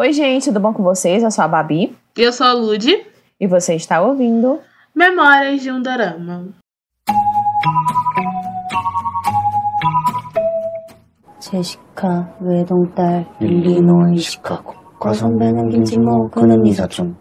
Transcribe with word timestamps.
Oi, 0.00 0.12
gente, 0.12 0.44
tudo 0.44 0.60
bom 0.60 0.72
com 0.72 0.84
vocês? 0.84 1.24
Eu 1.24 1.30
sou 1.32 1.44
a 1.44 1.48
Babi. 1.48 1.92
Eu 2.16 2.32
sou 2.32 2.46
a 2.46 2.52
Lud. 2.52 2.86
E 3.40 3.48
você 3.48 3.74
está 3.74 4.00
ouvindo 4.00 4.60
Memórias 4.94 5.60
de 5.60 5.72
um 5.72 5.82
Dorama. 5.82 6.54
제시카 11.40 12.36
외동딸 12.40 13.26
릴리노 13.40 14.12
이시카고 14.14 14.74
과선배는 15.00 15.68
김치모 15.70 16.28
그는 16.30 16.64
이사촌 16.66 17.16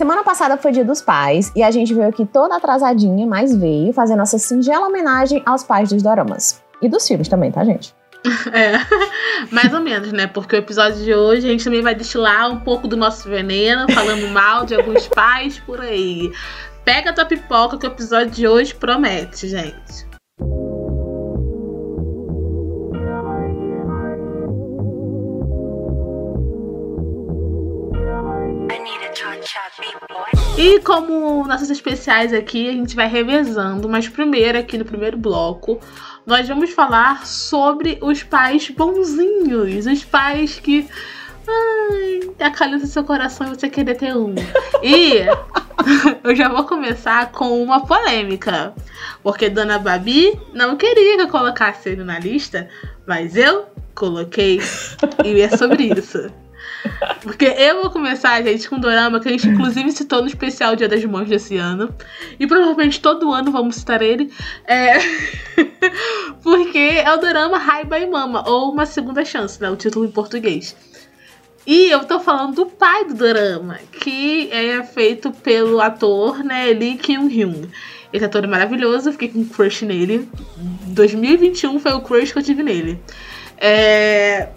Semana 0.00 0.24
passada 0.24 0.56
foi 0.56 0.72
Dia 0.72 0.82
dos 0.82 1.02
Pais 1.02 1.52
e 1.54 1.62
a 1.62 1.70
gente 1.70 1.92
veio 1.92 2.08
aqui 2.08 2.24
toda 2.24 2.56
atrasadinha, 2.56 3.26
mas 3.26 3.54
veio 3.54 3.92
fazer 3.92 4.16
nossa 4.16 4.38
singela 4.38 4.86
homenagem 4.86 5.42
aos 5.44 5.62
pais 5.62 5.90
dos 5.90 6.02
doramas. 6.02 6.62
E 6.80 6.88
dos 6.88 7.06
filmes 7.06 7.28
também, 7.28 7.52
tá, 7.52 7.62
gente? 7.66 7.94
É, 8.50 8.78
mais 9.52 9.74
ou 9.74 9.80
menos, 9.80 10.10
né? 10.10 10.26
Porque 10.26 10.56
o 10.56 10.58
episódio 10.58 11.04
de 11.04 11.12
hoje 11.14 11.46
a 11.46 11.50
gente 11.50 11.64
também 11.64 11.82
vai 11.82 11.94
destilar 11.94 12.50
um 12.50 12.60
pouco 12.60 12.88
do 12.88 12.96
nosso 12.96 13.28
veneno, 13.28 13.92
falando 13.92 14.26
mal 14.32 14.64
de 14.64 14.74
alguns 14.74 15.06
pais 15.06 15.58
por 15.58 15.82
aí. 15.82 16.32
Pega 16.82 17.10
a 17.10 17.12
tua 17.12 17.26
pipoca 17.26 17.76
que 17.76 17.86
o 17.86 17.92
episódio 17.92 18.30
de 18.30 18.48
hoje 18.48 18.74
promete, 18.74 19.48
gente. 19.48 20.08
E 30.60 30.78
como 30.80 31.42
nossos 31.48 31.70
especiais 31.70 32.34
aqui, 32.34 32.68
a 32.68 32.72
gente 32.72 32.94
vai 32.94 33.08
revezando, 33.08 33.88
mas 33.88 34.06
primeiro, 34.10 34.58
aqui 34.58 34.76
no 34.76 34.84
primeiro 34.84 35.16
bloco, 35.16 35.80
nós 36.26 36.46
vamos 36.46 36.70
falar 36.72 37.24
sobre 37.24 37.98
os 38.02 38.22
pais 38.22 38.68
bonzinhos, 38.68 39.86
os 39.86 40.04
pais 40.04 40.60
que. 40.60 40.86
Ai, 41.48 42.20
acalenta 42.46 42.86
seu 42.86 43.02
coração 43.02 43.46
e 43.46 43.56
você 43.56 43.70
querer 43.70 43.94
ter 43.94 44.14
um. 44.14 44.34
E 44.82 45.20
eu 46.22 46.36
já 46.36 46.50
vou 46.50 46.64
começar 46.64 47.32
com 47.32 47.62
uma 47.62 47.86
polêmica. 47.86 48.74
Porque 49.22 49.48
Dona 49.48 49.78
Babi 49.78 50.38
não 50.52 50.76
queria 50.76 51.16
que 51.16 51.22
eu 51.22 51.28
colocasse 51.28 51.88
ele 51.88 52.04
na 52.04 52.18
lista, 52.18 52.68
mas 53.06 53.34
eu 53.34 53.64
coloquei. 53.94 54.60
E 55.24 55.40
é 55.40 55.48
sobre 55.56 55.84
isso. 55.84 56.30
Porque 57.22 57.44
eu 57.44 57.82
vou 57.82 57.90
começar, 57.90 58.42
gente, 58.42 58.68
com 58.68 58.76
um 58.76 58.80
dorama 58.80 59.20
que 59.20 59.28
a 59.28 59.32
gente 59.32 59.48
inclusive 59.48 59.92
citou 59.92 60.22
no 60.22 60.28
especial 60.28 60.74
Dia 60.76 60.88
das 60.88 61.04
Mães 61.04 61.28
desse 61.28 61.56
ano. 61.56 61.94
E 62.38 62.46
provavelmente 62.46 63.00
todo 63.00 63.32
ano 63.32 63.52
vamos 63.52 63.76
citar 63.76 64.02
ele. 64.02 64.32
É... 64.66 64.98
Porque 66.42 66.78
é 66.78 67.12
o 67.12 67.18
dorama 67.18 67.58
Raiba 67.58 67.98
e 67.98 68.06
Mama, 68.06 68.48
ou 68.48 68.72
Uma 68.72 68.86
Segunda 68.86 69.24
Chance, 69.24 69.60
né? 69.60 69.70
O 69.70 69.76
título 69.76 70.04
em 70.04 70.10
português. 70.10 70.76
E 71.66 71.90
eu 71.90 72.04
tô 72.04 72.18
falando 72.18 72.54
do 72.54 72.66
pai 72.66 73.04
do 73.04 73.14
dorama, 73.14 73.78
que 73.92 74.50
é 74.50 74.82
feito 74.82 75.30
pelo 75.30 75.80
ator, 75.80 76.42
né, 76.42 76.66
Lee 76.72 76.96
Kyung-hyun. 76.96 77.68
Esse 78.12 78.24
ator 78.24 78.42
é 78.42 78.46
maravilhoso, 78.46 79.12
fiquei 79.12 79.28
com 79.28 79.40
um 79.40 79.44
crush 79.44 79.84
nele. 79.84 80.28
2021 80.88 81.78
foi 81.78 81.92
o 81.92 82.00
crush 82.00 82.32
que 82.32 82.38
eu 82.38 82.42
tive 82.42 82.62
nele. 82.62 83.00
É... 83.58 84.48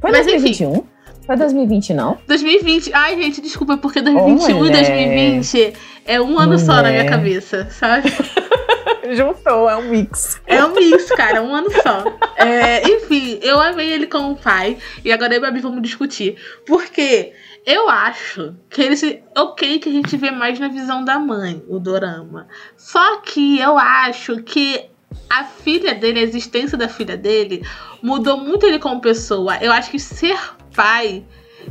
Foi 0.00 0.10
Mas, 0.10 0.26
2021? 0.26 0.84
Foi 1.28 1.36
2020, 1.36 1.92
não? 1.92 2.16
2020. 2.26 2.90
Ai, 2.94 3.20
gente, 3.20 3.42
desculpa, 3.42 3.76
porque 3.76 4.00
2021 4.00 4.60
Oh, 4.60 4.64
e 4.64 4.70
2020 4.70 5.74
é 6.06 6.18
um 6.18 6.38
ano 6.38 6.58
só 6.58 6.76
na 6.76 6.84
minha 6.84 7.04
Mulher. 7.04 7.10
cabeça, 7.10 7.68
sabe? 7.70 8.10
Juntou, 9.14 9.68
é 9.68 9.76
um 9.76 9.90
mix. 9.90 10.40
É 10.46 10.64
um 10.64 10.74
mix, 10.74 11.10
cara, 11.10 11.42
um 11.42 11.54
ano 11.54 11.68
só. 11.70 12.04
É, 12.34 12.82
enfim, 12.88 13.38
eu 13.42 13.60
amei 13.60 13.92
ele 13.92 14.06
como 14.06 14.36
pai. 14.36 14.78
E 15.04 15.12
agora 15.12 15.34
eu 15.34 15.42
e 15.42 15.44
a 15.44 15.50
Babi 15.50 15.60
vamos 15.60 15.82
discutir. 15.82 16.36
Porque 16.66 17.34
eu 17.66 17.90
acho 17.90 18.54
que 18.70 18.80
ele 18.80 18.96
se. 18.96 19.22
Ok, 19.36 19.80
que 19.80 19.90
a 19.90 19.92
gente 19.92 20.16
vê 20.16 20.30
mais 20.30 20.58
na 20.58 20.68
visão 20.68 21.04
da 21.04 21.18
mãe, 21.18 21.62
o 21.68 21.78
Dorama. 21.78 22.48
Só 22.74 23.18
que 23.18 23.60
eu 23.60 23.76
acho 23.76 24.42
que 24.44 24.86
a 25.28 25.44
filha 25.44 25.94
dele, 25.94 26.20
a 26.20 26.22
existência 26.22 26.78
da 26.78 26.88
filha 26.88 27.18
dele, 27.18 27.62
mudou 28.02 28.38
muito 28.38 28.64
ele 28.64 28.78
como 28.78 28.98
pessoa. 28.98 29.58
Eu 29.60 29.70
acho 29.72 29.90
que 29.90 29.98
ser 29.98 30.38
pai 30.82 31.24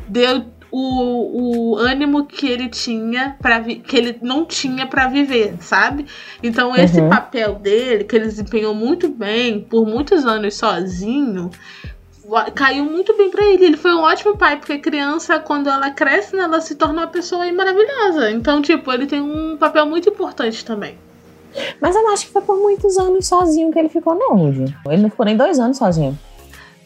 deu 0.07 0.43
o, 0.69 1.71
o 1.73 1.75
ânimo 1.77 2.25
que 2.25 2.45
ele 2.45 2.67
tinha 2.67 3.37
para 3.41 3.61
que 3.63 3.95
ele 3.95 4.17
não 4.21 4.43
tinha 4.45 4.85
pra 4.85 5.07
viver, 5.07 5.55
sabe? 5.61 6.05
Então 6.43 6.75
esse 6.75 6.99
Uhum. 6.99 7.09
papel 7.09 7.55
dele, 7.55 8.03
que 8.03 8.15
ele 8.15 8.25
desempenhou 8.25 8.75
muito 8.75 9.07
bem 9.07 9.61
por 9.61 9.87
muitos 9.87 10.25
anos 10.25 10.55
sozinho, 10.55 11.49
caiu 12.53 12.83
muito 12.83 13.15
bem 13.15 13.29
pra 13.31 13.45
ele. 13.45 13.63
Ele 13.65 13.77
foi 13.77 13.93
um 13.95 14.01
ótimo 14.01 14.35
pai, 14.37 14.57
porque 14.57 14.73
a 14.73 14.79
criança, 14.79 15.39
quando 15.39 15.69
ela 15.69 15.89
cresce, 15.91 16.35
né, 16.35 16.43
ela 16.43 16.59
se 16.59 16.75
torna 16.75 17.01
uma 17.03 17.07
pessoa 17.07 17.49
maravilhosa. 17.53 18.29
Então, 18.31 18.61
tipo, 18.61 18.91
ele 18.91 19.05
tem 19.05 19.21
um 19.21 19.55
papel 19.57 19.85
muito 19.85 20.09
importante 20.09 20.65
também. 20.65 20.95
Mas 21.81 21.95
eu 21.95 22.03
não 22.03 22.11
acho 22.13 22.25
que 22.27 22.33
foi 22.33 22.41
por 22.41 22.57
muitos 22.57 22.97
anos 22.97 23.25
sozinho 23.25 23.71
que 23.71 23.79
ele 23.79 23.89
ficou, 23.89 24.13
não, 24.15 24.35
Rudy. 24.35 24.75
Ele 24.89 25.01
não 25.03 25.09
ficou 25.09 25.25
nem 25.25 25.37
dois 25.37 25.57
anos 25.59 25.77
sozinho. 25.77 26.17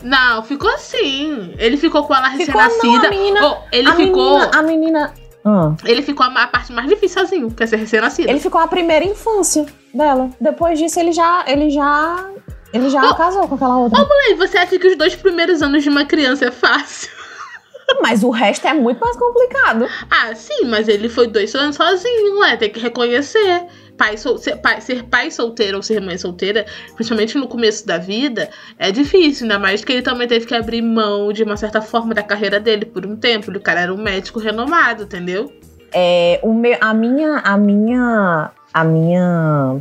Não, 0.03 0.44
ficou 0.44 0.69
assim. 0.73 1.53
Ele 1.57 1.78
ficou 1.78 2.03
com 2.06 2.13
ela 2.16 2.29
Ficou, 2.31 2.53
não, 2.56 2.62
a 2.62 2.63
recém-nascida. 2.66 3.09
menina- 3.09 3.47
Oh, 3.47 3.57
ele 3.72 3.88
a 3.89 3.95
ficou. 3.95 4.39
Menina, 4.39 4.51
a 4.57 4.62
menina. 4.63 5.13
Ah. 5.44 5.73
Ele 5.85 6.01
ficou 6.01 6.25
a, 6.25 6.29
a 6.44 6.47
parte 6.47 6.72
mais 6.72 6.88
difícil 6.88 7.19
sozinho, 7.22 7.51
que 7.51 7.63
é 7.63 7.67
ser 7.67 7.78
recém-nascido. 7.78 8.29
Ele 8.29 8.39
ficou 8.39 8.62
a 8.62 8.67
primeira 8.67 9.03
infância 9.06 9.66
dela. 9.94 10.29
Depois 10.39 10.78
disso, 10.78 11.00
ele 11.00 11.12
já. 11.12 11.44
Ele 11.47 11.69
já. 11.69 12.29
Ele 12.73 12.89
já 12.89 13.09
Oh. 13.09 13.16
casou 13.16 13.47
com 13.47 13.56
aquela 13.56 13.78
outra. 13.78 14.06
Ei, 14.28 14.35
Você 14.35 14.57
acha 14.57 14.78
que 14.79 14.88
os 14.88 14.95
dois 14.97 15.16
primeiros 15.16 15.62
anos 15.62 15.84
de 15.84 15.89
uma 15.89 16.06
criança 16.06 16.45
é 16.45 16.51
fácil? 16.51 17.09
Mas 18.01 18.23
o 18.23 18.29
resto 18.29 18.66
é 18.68 18.73
muito 18.73 19.00
mais 19.01 19.18
complicado. 19.18 19.85
Ah, 20.09 20.33
sim, 20.33 20.63
mas 20.66 20.88
ele 20.88 21.09
foi 21.09 21.28
dois 21.28 21.53
anos 21.53 21.75
sozinho, 21.75 22.39
ué, 22.39 22.56
tem 22.56 22.69
que 22.72 22.79
reconhecer. 22.79 23.66
Pai, 24.01 24.17
sol- 24.17 24.39
ser, 24.39 24.56
pai, 24.56 24.81
ser 24.81 25.03
pai 25.03 25.29
solteiro 25.29 25.78
ou 25.78 25.84
ser 25.84 26.01
mãe 26.01 26.17
solteira, 26.17 26.66
principalmente 26.95 27.38
no 27.38 27.47
começo 27.47 27.85
da 27.85 28.00
vida, 28.00 28.50
é 28.79 28.91
difícil, 28.91 29.44
ainda 29.44 29.59
mais 29.59 29.85
que 29.85 29.91
ele 29.91 30.01
também 30.01 30.28
teve 30.28 30.47
que 30.47 30.56
abrir 30.56 30.81
mão 30.81 31.31
de 31.31 31.44
uma 31.44 31.56
certa 31.56 31.84
forma 31.84 32.12
da 32.12 32.23
carreira 32.23 32.59
dele 32.59 32.84
por 32.84 33.06
um 33.06 33.16
tempo. 33.16 33.51
O 33.51 33.59
cara 33.59 33.81
era 33.81 33.94
um 33.94 34.01
médico 34.01 34.39
renomado, 34.39 35.03
entendeu? 35.03 35.53
É, 35.94 36.39
o 36.41 36.51
meu, 36.51 36.75
a 36.81 36.95
minha. 36.95 37.38
A 37.44 37.56
minha. 37.56 38.50
A 38.73 38.84
minha. 38.84 39.78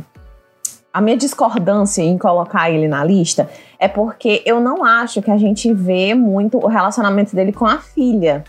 A 0.93 1.01
minha 1.01 1.17
discordância 1.17 2.03
em 2.03 2.15
colocar 2.15 2.69
ele 2.69 2.87
na 2.87 3.03
lista 3.03 3.49
é 3.79 3.87
porque 3.87 4.43
eu 4.45 4.59
não 4.59 4.85
acho 4.85 5.19
que 5.23 5.31
a 5.31 5.37
gente 5.37 5.73
vê 5.73 6.13
muito 6.13 6.59
o 6.59 6.67
relacionamento 6.67 7.35
dele 7.35 7.51
com 7.51 7.65
a 7.65 7.79
filha 7.79 8.43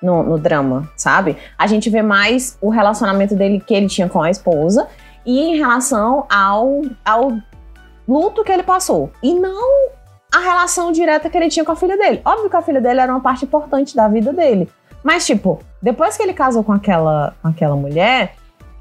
no, 0.00 0.22
no 0.22 0.38
drama, 0.38 0.88
sabe? 0.96 1.36
A 1.58 1.66
gente 1.66 1.90
vê 1.90 2.00
mais 2.00 2.56
o 2.58 2.70
relacionamento 2.70 3.34
dele 3.34 3.60
que 3.60 3.74
ele 3.74 3.86
tinha 3.86 4.08
com 4.08 4.22
a 4.22 4.30
esposa 4.30 4.88
e 5.30 5.38
em 5.38 5.56
relação 5.56 6.26
ao, 6.28 6.82
ao 7.04 7.32
luto 8.08 8.42
que 8.42 8.50
ele 8.50 8.64
passou. 8.64 9.12
E 9.22 9.32
não 9.32 9.90
a 10.34 10.40
relação 10.40 10.90
direta 10.90 11.30
que 11.30 11.36
ele 11.36 11.48
tinha 11.48 11.64
com 11.64 11.70
a 11.70 11.76
filha 11.76 11.96
dele. 11.96 12.20
Óbvio 12.24 12.50
que 12.50 12.56
a 12.56 12.62
filha 12.62 12.80
dele 12.80 12.98
era 12.98 13.12
uma 13.12 13.20
parte 13.20 13.44
importante 13.44 13.94
da 13.94 14.08
vida 14.08 14.32
dele. 14.32 14.68
Mas, 15.04 15.24
tipo, 15.24 15.60
depois 15.80 16.16
que 16.16 16.22
ele 16.24 16.34
casou 16.34 16.64
com 16.64 16.72
aquela, 16.72 17.32
com 17.40 17.46
aquela 17.46 17.76
mulher, 17.76 18.34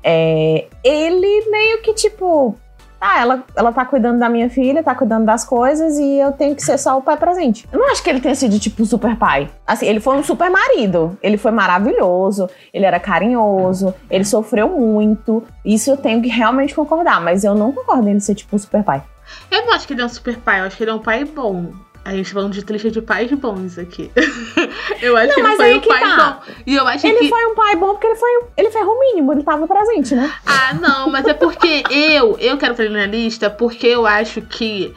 é, 0.04 0.66
ele 0.84 1.50
meio 1.52 1.84
que, 1.84 1.94
tipo, 1.94 2.56
ah, 3.00 3.22
ela, 3.22 3.44
ela 3.56 3.72
tá 3.72 3.86
cuidando 3.86 4.20
da 4.20 4.30
minha 4.30 4.50
filha, 4.50 4.84
tá 4.84 4.94
cuidando 4.94 5.26
das 5.26 5.46
coisas 5.46 5.98
e 5.98 6.20
eu 6.20 6.32
tenho 6.32 6.56
que 6.56 6.62
ser 6.62 6.78
só 6.78 6.98
o 6.98 7.02
pai 7.02 7.18
presente. 7.18 7.68
Eu 7.72 7.80
não 7.80 7.92
acho 7.92 8.04
que 8.04 8.10
ele 8.10 8.20
tenha 8.20 8.36
sido, 8.36 8.60
tipo, 8.60 8.86
super 8.86 9.16
pai. 9.16 9.50
Assim, 9.66 9.86
ele 9.86 10.00
foi 10.00 10.18
um 10.18 10.24
super 10.24 10.50
marido. 10.50 11.18
Ele 11.22 11.38
foi 11.38 11.52
maravilhoso, 11.52 12.50
ele 12.74 12.86
era 12.86 13.00
carinhoso, 13.00 13.94
ele 14.10 14.26
sofreu 14.26 14.70
muito. 14.70 15.44
Isso 15.64 15.90
eu 15.90 15.98
tenho 15.98 16.22
que 16.22 16.30
realmente 16.30 16.76
concordar, 16.76 17.22
mas 17.22 17.44
eu 17.44 17.56
não 17.56 17.72
concordo 17.72 18.08
em 18.08 18.12
ele 18.12 18.20
ser, 18.20 18.36
tipo, 18.36 18.56
um 18.56 18.60
super 18.60 18.84
pai. 18.84 19.04
Eu 19.52 19.66
não 19.66 19.74
acho 19.74 19.88
que 19.88 19.94
ele 19.94 20.02
é 20.02 20.06
um 20.06 20.10
super 20.10 20.38
pai, 20.38 20.60
eu 20.60 20.66
acho 20.66 20.76
que 20.76 20.84
ele 20.84 20.92
é 20.92 20.94
um 20.94 21.00
pai 21.00 21.24
bom. 21.24 21.72
A 22.06 22.12
gente 22.14 22.32
falando 22.32 22.54
de 22.54 22.62
lista 22.62 22.90
de 22.90 23.02
pais 23.02 23.32
bons 23.32 23.78
aqui. 23.78 24.10
eu 25.02 25.16
acho 25.18 25.28
Não, 25.28 25.36
que 25.36 25.42
ele 25.42 25.56
foi 25.58 25.76
um 25.76 25.82
pai 25.82 26.00
tá. 26.00 26.32
bom. 26.46 26.54
E 26.66 26.76
eu 26.76 26.88
acho 26.88 27.08
Ele 27.08 27.20
que. 27.20 27.30
foi 27.30 27.46
um 27.46 27.56
pai 27.56 27.76
bom 27.76 27.92
porque 27.92 28.08
ele 28.08 28.16
foi 28.16 28.30
ele 28.58 28.72
fez 28.72 28.86
o 28.86 29.00
mínimo, 29.00 29.34
ele 29.34 29.44
tava 29.44 29.68
presente, 29.68 30.16
né? 30.16 30.32
Ah, 30.46 30.74
não, 30.74 31.10
mas 31.10 31.26
é 31.28 31.34
porque 31.34 31.84
eu, 31.92 32.38
eu 32.40 32.58
quero 32.58 32.74
fazer 32.76 32.90
na 32.90 33.06
lista 33.06 33.50
porque 33.50 33.88
eu 33.88 34.08
acho 34.08 34.42
que 34.42 34.96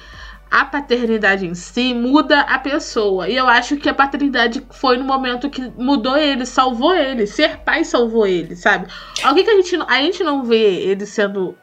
a 0.51 0.67
paternidade 0.67 1.47
em 1.47 1.55
si 1.55 1.95
muda 1.95 2.41
a 2.41 2.59
pessoa. 2.59 3.27
E 3.27 3.35
eu 3.35 3.49
acho 3.49 3.77
que 3.79 3.89
a 3.89 3.95
paternidade 3.95 4.63
foi 4.71 4.99
no 4.99 5.05
momento 5.05 5.49
que 5.49 5.73
mudou 5.79 6.17
ele, 6.17 6.45
salvou 6.45 6.95
ele. 6.95 7.27
Ser 7.27 7.59
pai 7.59 7.85
salvou 7.85 8.27
ele, 8.27 8.55
sabe? 8.55 8.87
Alguém 9.25 9.45
que 9.45 9.51
a 9.51 9.55
gente, 9.57 9.77
a 9.89 9.97
gente 10.03 10.23
não 10.23 10.45
vê 10.45 10.83
ele 10.83 11.07
sendo 11.07 11.57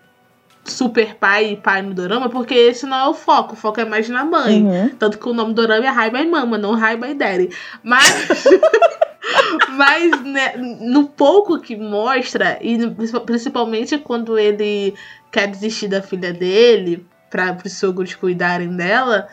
super 0.71 1.15
pai 1.15 1.51
e 1.51 1.57
pai 1.57 1.81
no 1.81 1.93
dorama, 1.93 2.29
porque 2.29 2.53
esse 2.53 2.85
não 2.85 2.97
é 2.97 3.07
o 3.07 3.13
foco. 3.13 3.53
O 3.53 3.57
foco 3.57 3.79
é 3.81 3.85
mais 3.85 4.07
na 4.09 4.23
mãe. 4.23 4.63
Uhum. 4.63 4.89
Tanto 4.89 5.17
que 5.17 5.27
o 5.27 5.33
nome 5.33 5.53
do 5.53 5.61
dorama 5.61 5.85
é 5.85 5.89
Raiba 5.89 6.19
e 6.19 6.27
Mama, 6.27 6.57
não 6.57 6.75
Raiba 6.75 7.07
e 7.07 7.13
Daddy. 7.13 7.49
Mas. 7.83 8.45
Mas 9.77 10.23
né, 10.23 10.53
no 10.57 11.07
pouco 11.07 11.59
que 11.59 11.75
mostra, 11.75 12.57
e 12.61 12.77
principalmente 13.25 13.97
quando 13.97 14.39
ele 14.39 14.95
quer 15.31 15.47
desistir 15.47 15.87
da 15.87 16.01
filha 16.01 16.33
dele, 16.33 17.05
para 17.29 17.57
os 17.63 17.73
sogros 17.73 18.15
cuidarem 18.15 18.75
dela, 18.75 19.27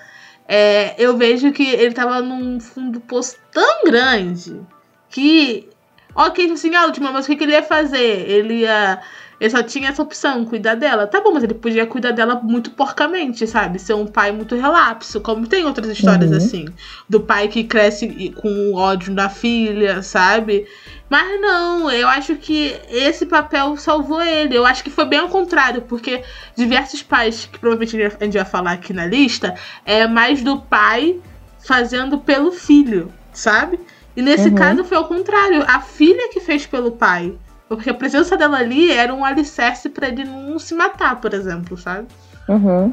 é, 0.47 0.95
eu 0.99 1.17
vejo 1.17 1.51
que 1.53 1.69
ele 1.69 1.95
tava 1.95 2.21
num 2.21 2.61
fundo 2.61 2.93
do 2.93 3.01
poço 3.01 3.37
tão 3.53 3.85
grande 3.85 4.61
que. 5.09 5.69
Ok, 6.15 6.45
tipo 6.45 6.55
assim, 6.55 6.75
a 6.75 6.87
última, 6.87 7.13
mas 7.13 7.27
o 7.27 7.29
que, 7.29 7.37
que 7.37 7.45
ele 7.45 7.53
ia 7.53 7.63
fazer? 7.63 8.31
Ele 8.31 8.61
ia 8.61 9.03
ele 9.39 9.51
só 9.51 9.63
tinha 9.63 9.91
essa 9.91 10.03
opção, 10.03 10.45
cuidar 10.45 10.75
dela. 10.75 11.07
Tá 11.07 11.21
bom, 11.21 11.33
mas 11.33 11.43
ele 11.43 11.55
podia 11.55 11.87
cuidar 11.87 12.13
dela 12.13 12.41
muito 12.43 12.71
porcamente, 12.71 13.47
sabe? 13.47 13.79
Ser 13.79 13.95
um 13.95 14.07
pai 14.07 14.33
muito 14.33 14.55
relapso, 14.55 15.21
como 15.21 15.47
tem 15.47 15.65
outras 15.65 15.89
histórias 15.91 16.31
uhum. 16.31 16.37
assim. 16.37 16.65
Do 17.09 17.21
pai 17.21 17.49
que 17.49 17.65
cresce 17.65 18.35
com 18.37 18.73
ódio 18.75 19.15
da 19.15 19.29
filha, 19.29 20.03
sabe? 20.03 20.67
Mas 21.09 21.41
não, 21.41 21.91
eu 21.91 22.09
acho 22.09 22.37
que 22.37 22.75
esse 22.89 23.27
papel 23.27 23.77
salvou 23.77 24.23
ele. 24.23 24.57
Eu 24.57 24.65
acho 24.65 24.83
que 24.83 24.91
foi 24.91 25.05
bem 25.05 25.19
ao 25.19 25.29
contrário, 25.29 25.83
porque 25.83 26.25
diversos 26.57 27.03
pais, 27.03 27.49
que 27.51 27.59
provavelmente 27.59 27.97
a 28.03 28.25
gente 28.25 28.37
vai 28.37 28.45
falar 28.45 28.73
aqui 28.73 28.93
na 28.93 29.07
lista, 29.07 29.55
é 29.85 30.07
mais 30.07 30.43
do 30.43 30.61
pai 30.61 31.21
fazendo 31.59 32.19
pelo 32.19 32.53
filho, 32.53 33.13
sabe? 33.33 33.79
E 34.17 34.23
nesse 34.23 34.49
uhum. 34.49 34.55
caso 34.55 34.85
foi 34.85 34.97
ao 34.97 35.05
contrário, 35.05 35.63
a 35.69 35.81
filha 35.81 36.31
que 36.33 36.41
fez 36.41 36.65
pelo 36.65 36.93
pai. 36.93 37.35
Porque 37.69 37.91
a 37.91 37.95
presença 37.95 38.37
dela 38.37 38.59
ali 38.59 38.93
era 38.93 39.13
um 39.13 39.25
alicerce 39.25 39.89
para 39.89 40.09
ele 40.09 40.25
não 40.25 40.59
se 40.59 40.75
matar, 40.75 41.21
por 41.21 41.35
exemplo, 41.35 41.77
sabe? 41.77 42.07
Uhum. 42.49 42.93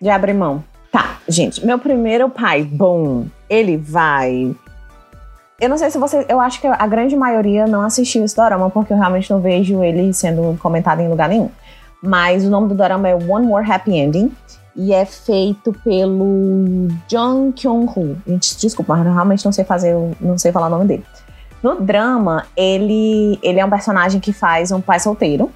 De 0.00 0.08
abrir 0.08 0.32
mão. 0.32 0.64
Tá, 0.90 1.18
gente, 1.28 1.64
meu 1.64 1.78
primeiro 1.78 2.28
pai, 2.28 2.64
bom, 2.64 3.26
ele 3.48 3.76
vai. 3.76 4.54
Eu 5.60 5.68
não 5.68 5.76
sei 5.76 5.90
se 5.90 5.98
você. 5.98 6.24
Eu 6.28 6.40
acho 6.40 6.60
que 6.60 6.66
a 6.66 6.86
grande 6.86 7.14
maioria 7.14 7.66
não 7.66 7.82
assistiu 7.82 8.24
esse 8.24 8.34
dorama, 8.34 8.70
porque 8.70 8.92
eu 8.92 8.96
realmente 8.96 9.30
não 9.30 9.40
vejo 9.40 9.84
ele 9.84 10.12
sendo 10.14 10.58
comentado 10.58 11.00
em 11.00 11.08
lugar 11.08 11.28
nenhum. 11.28 11.50
Mas 12.02 12.44
o 12.44 12.50
nome 12.50 12.68
do 12.68 12.74
dorama 12.74 13.08
é 13.08 13.14
One 13.14 13.46
More 13.46 13.70
Happy 13.70 13.94
Ending. 13.94 14.32
E 14.74 14.94
é 14.94 15.04
feito 15.04 15.72
pelo 15.84 16.88
Jung 17.08 17.52
Kyung-ho. 17.52 18.16
Gente, 18.26 18.56
desculpa, 18.56 18.96
mas 18.96 19.06
eu 19.06 19.12
realmente 19.12 19.44
não 19.44 19.52
sei 19.52 19.64
fazer, 19.64 19.94
não 20.20 20.38
sei 20.38 20.52
falar 20.52 20.68
o 20.68 20.70
nome 20.70 20.86
dele. 20.86 21.04
No 21.62 21.80
drama, 21.80 22.46
ele, 22.56 23.38
ele 23.42 23.60
é 23.60 23.64
um 23.64 23.70
personagem 23.70 24.20
que 24.20 24.32
faz 24.32 24.72
um 24.72 24.80
pai 24.80 24.98
solteiro. 24.98 25.50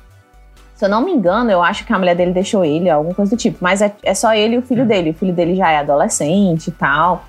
Se 0.75 0.85
eu 0.85 0.89
não 0.89 1.03
me 1.03 1.13
engano, 1.13 1.51
eu 1.51 1.63
acho 1.63 1.87
que 1.87 1.93
a 1.93 1.99
mulher 1.99 2.17
dele 2.17 2.33
deixou 2.33 2.65
ele, 2.65 2.91
alguma 2.91 3.15
coisa 3.15 3.35
do 3.35 3.39
tipo. 3.39 3.59
Mas 3.61 3.81
é, 3.81 3.95
é 4.03 4.13
só 4.13 4.35
ele 4.35 4.57
e 4.57 4.59
o 4.59 4.63
filho 4.63 4.85
hum. 4.85 4.87
dele. 4.87 5.11
O 5.11 5.15
filho 5.15 5.33
dele 5.33 5.55
já 5.55 5.71
é 5.71 5.79
adolescente 5.79 6.69
e 6.69 6.73
tal. 6.73 7.25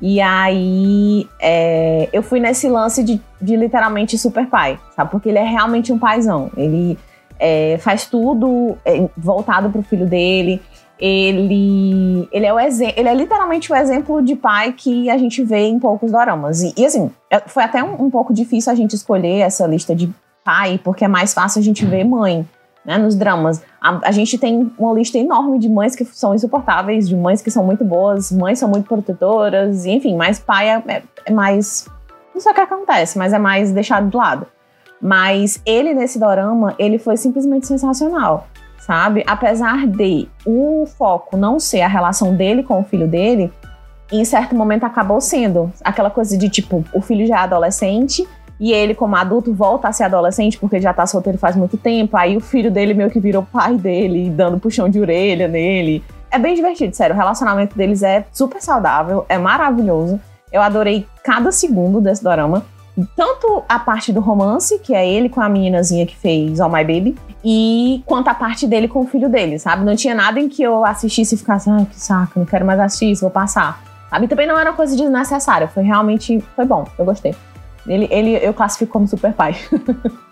E 0.00 0.20
aí, 0.20 1.28
é, 1.40 2.08
eu 2.12 2.22
fui 2.22 2.40
nesse 2.40 2.68
lance 2.68 3.02
de, 3.02 3.20
de, 3.40 3.56
literalmente 3.56 4.18
super 4.18 4.46
pai, 4.46 4.78
sabe? 4.94 5.10
Porque 5.10 5.28
ele 5.28 5.38
é 5.38 5.44
realmente 5.44 5.92
um 5.92 5.98
paizão. 5.98 6.50
Ele 6.56 6.98
é, 7.38 7.78
faz 7.80 8.06
tudo 8.06 8.76
é, 8.84 9.08
voltado 9.16 9.70
pro 9.70 9.82
filho 9.82 10.06
dele 10.06 10.60
ele, 10.98 12.28
ele, 12.30 12.46
é 12.46 12.52
o 12.52 12.58
ele 12.58 13.08
é 13.08 13.14
literalmente 13.14 13.72
o 13.72 13.76
exemplo 13.76 14.22
de 14.22 14.36
pai 14.36 14.72
que 14.72 15.10
a 15.10 15.18
gente 15.18 15.42
vê 15.42 15.66
em 15.66 15.78
poucos 15.78 16.12
doramas. 16.12 16.62
E, 16.62 16.72
e 16.76 16.86
assim, 16.86 17.10
é, 17.30 17.40
foi 17.40 17.64
até 17.64 17.82
um, 17.82 18.04
um, 18.04 18.10
pouco 18.10 18.32
difícil 18.32 18.72
a 18.72 18.74
gente 18.74 18.94
escolher 18.94 19.40
essa 19.40 19.66
lista 19.66 19.94
de 19.94 20.12
pai, 20.44 20.80
porque 20.82 21.04
é 21.04 21.08
mais 21.08 21.34
fácil 21.34 21.60
a 21.60 21.62
gente 21.62 21.84
ver 21.84 22.04
mãe. 22.04 22.46
Né, 22.86 22.98
nos 22.98 23.14
dramas. 23.14 23.62
A, 23.80 24.08
a, 24.08 24.12
gente 24.12 24.36
tem 24.36 24.70
uma 24.78 24.92
lista 24.92 25.16
enorme 25.16 25.58
de 25.58 25.70
mães 25.70 25.96
que 25.96 26.04
são 26.04 26.34
insuportáveis, 26.34 27.08
de 27.08 27.16
mães 27.16 27.40
que 27.40 27.50
são 27.50 27.64
muito 27.64 27.82
boas, 27.82 28.30
mães 28.30 28.58
são 28.58 28.68
muito 28.68 28.86
protetoras, 28.86 29.86
enfim, 29.86 30.14
mas 30.14 30.38
pai 30.38 30.68
é, 30.68 30.82
é, 30.88 31.02
é 31.24 31.32
mais. 31.32 31.88
Não 32.34 32.42
sei 32.42 32.52
o 32.52 32.54
que 32.54 32.60
acontece, 32.60 33.16
mas 33.16 33.32
é 33.32 33.38
mais 33.38 33.72
deixado 33.72 34.10
de 34.10 34.14
lado. 34.14 34.46
Mas 35.00 35.62
ele, 35.64 35.94
nesse 35.94 36.18
dorama, 36.18 36.74
ele 36.78 36.98
foi 36.98 37.16
simplesmente 37.16 37.66
sensacional 37.66 38.48
sabe? 38.84 39.24
Apesar 39.26 39.86
de 39.86 40.28
o 40.44 40.84
foco 40.86 41.36
não 41.36 41.58
ser 41.58 41.80
a 41.80 41.88
relação 41.88 42.34
dele 42.34 42.62
com 42.62 42.80
o 42.80 42.84
filho 42.84 43.08
dele, 43.08 43.50
em 44.12 44.24
certo 44.24 44.54
momento 44.54 44.84
acabou 44.84 45.20
sendo 45.20 45.72
aquela 45.82 46.10
coisa 46.10 46.36
de 46.36 46.48
tipo, 46.48 46.84
o 46.92 47.00
filho 47.00 47.26
já 47.26 47.36
é 47.36 47.38
adolescente 47.40 48.28
e 48.60 48.72
ele, 48.72 48.94
como 48.94 49.16
adulto, 49.16 49.52
volta 49.52 49.88
a 49.88 49.92
ser 49.92 50.04
adolescente 50.04 50.58
porque 50.58 50.80
já 50.80 50.92
tá 50.92 51.06
solteiro 51.06 51.38
faz 51.38 51.56
muito 51.56 51.76
tempo. 51.76 52.16
Aí 52.16 52.36
o 52.36 52.40
filho 52.40 52.70
dele 52.70 52.94
meio 52.94 53.10
que 53.10 53.18
virou 53.18 53.42
pai 53.42 53.74
dele, 53.74 54.30
dando 54.30 54.60
puxão 54.60 54.88
de 54.88 55.00
orelha 55.00 55.48
nele. 55.48 56.04
É 56.30 56.38
bem 56.38 56.54
divertido, 56.54 56.94
sério. 56.94 57.14
O 57.14 57.18
relacionamento 57.18 57.76
deles 57.76 58.02
é 58.02 58.26
super 58.32 58.60
saudável, 58.60 59.24
é 59.28 59.38
maravilhoso. 59.38 60.20
Eu 60.52 60.60
adorei 60.60 61.06
cada 61.24 61.50
segundo 61.50 62.00
desse 62.00 62.22
dorama. 62.22 62.64
Tanto 63.16 63.64
a 63.68 63.78
parte 63.78 64.12
do 64.12 64.20
romance, 64.20 64.78
que 64.78 64.94
é 64.94 65.08
ele 65.08 65.28
com 65.28 65.40
a 65.40 65.48
meninazinha 65.48 66.06
que 66.06 66.16
fez 66.16 66.60
All 66.60 66.70
My 66.70 66.84
Baby, 66.84 67.16
e 67.44 68.02
quanto 68.06 68.28
a 68.28 68.34
parte 68.34 68.66
dele 68.66 68.86
com 68.86 69.00
o 69.00 69.06
filho 69.06 69.28
dele, 69.28 69.58
sabe? 69.58 69.84
Não 69.84 69.96
tinha 69.96 70.14
nada 70.14 70.38
em 70.38 70.48
que 70.48 70.62
eu 70.62 70.84
assistisse 70.84 71.34
e 71.34 71.38
ficasse, 71.38 71.68
ai, 71.68 71.86
que 71.86 71.98
saco, 71.98 72.38
não 72.38 72.46
quero 72.46 72.64
mais 72.64 72.78
assistir 72.78 73.10
isso, 73.10 73.22
vou 73.22 73.30
passar. 73.30 73.82
Sabe? 74.08 74.28
Também 74.28 74.46
não 74.46 74.58
era 74.58 74.70
uma 74.70 74.76
coisa 74.76 74.96
desnecessária, 74.96 75.66
foi 75.66 75.82
realmente, 75.82 76.42
foi 76.54 76.64
bom, 76.64 76.86
eu 76.96 77.04
gostei. 77.04 77.34
Ele, 77.86 78.08
ele 78.10 78.36
eu 78.36 78.54
classifico 78.54 78.92
como 78.92 79.08
super 79.08 79.32
pai. 79.32 79.56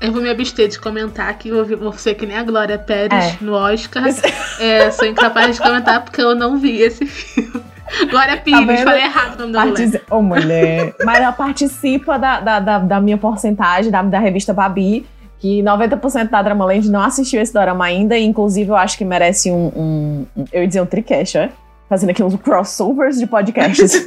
Eu 0.00 0.12
vou 0.12 0.22
me 0.22 0.30
abster 0.30 0.68
de 0.68 0.78
comentar 0.78 1.36
que 1.36 1.48
eu 1.48 1.76
vou 1.76 1.92
ser 1.92 2.14
que 2.14 2.24
nem 2.24 2.36
a 2.36 2.44
Glória 2.44 2.78
Pérez 2.78 3.34
é. 3.34 3.38
no 3.40 3.52
Oscar. 3.54 4.04
É, 4.60 4.90
sou 4.92 5.06
incapaz 5.06 5.56
de 5.56 5.62
comentar 5.62 6.04
porque 6.04 6.20
eu 6.20 6.34
não 6.34 6.56
vi 6.58 6.82
esse 6.82 7.04
filme. 7.04 7.62
Glória 8.10 8.36
tá 8.36 8.42
Pires, 8.42 8.78
tá 8.80 8.84
falei 8.84 9.02
errado 9.02 9.34
o 9.34 9.38
nome 9.46 9.52
da 9.52 9.66
mulher. 9.66 10.02
Ô, 10.10 10.22
mulher. 10.22 10.94
Mas 11.04 11.18
ela 11.18 11.32
participa 11.32 12.18
da, 12.18 12.40
da, 12.40 12.60
da, 12.60 12.78
da 12.78 13.00
minha 13.00 13.18
porcentagem, 13.18 13.90
da, 13.90 14.02
da 14.02 14.18
revista 14.18 14.52
Babi 14.52 15.06
que 15.38 15.62
90% 15.62 16.30
da 16.30 16.42
Dramaland 16.42 16.90
não 16.90 17.00
assistiu 17.00 17.40
esse 17.40 17.52
drama 17.52 17.84
ainda, 17.84 18.18
e 18.18 18.24
inclusive 18.24 18.70
eu 18.70 18.76
acho 18.76 18.98
que 18.98 19.04
merece 19.04 19.50
um, 19.50 19.66
um, 19.68 20.26
um 20.36 20.44
eu 20.52 20.62
ia 20.62 20.68
dizer 20.68 20.80
um 20.80 20.86
tricast, 20.86 21.38
é? 21.38 21.50
Fazendo 21.88 22.10
aqui 22.10 22.22
uns 22.22 22.34
crossovers 22.36 23.18
de 23.18 23.26
podcasts. 23.26 24.04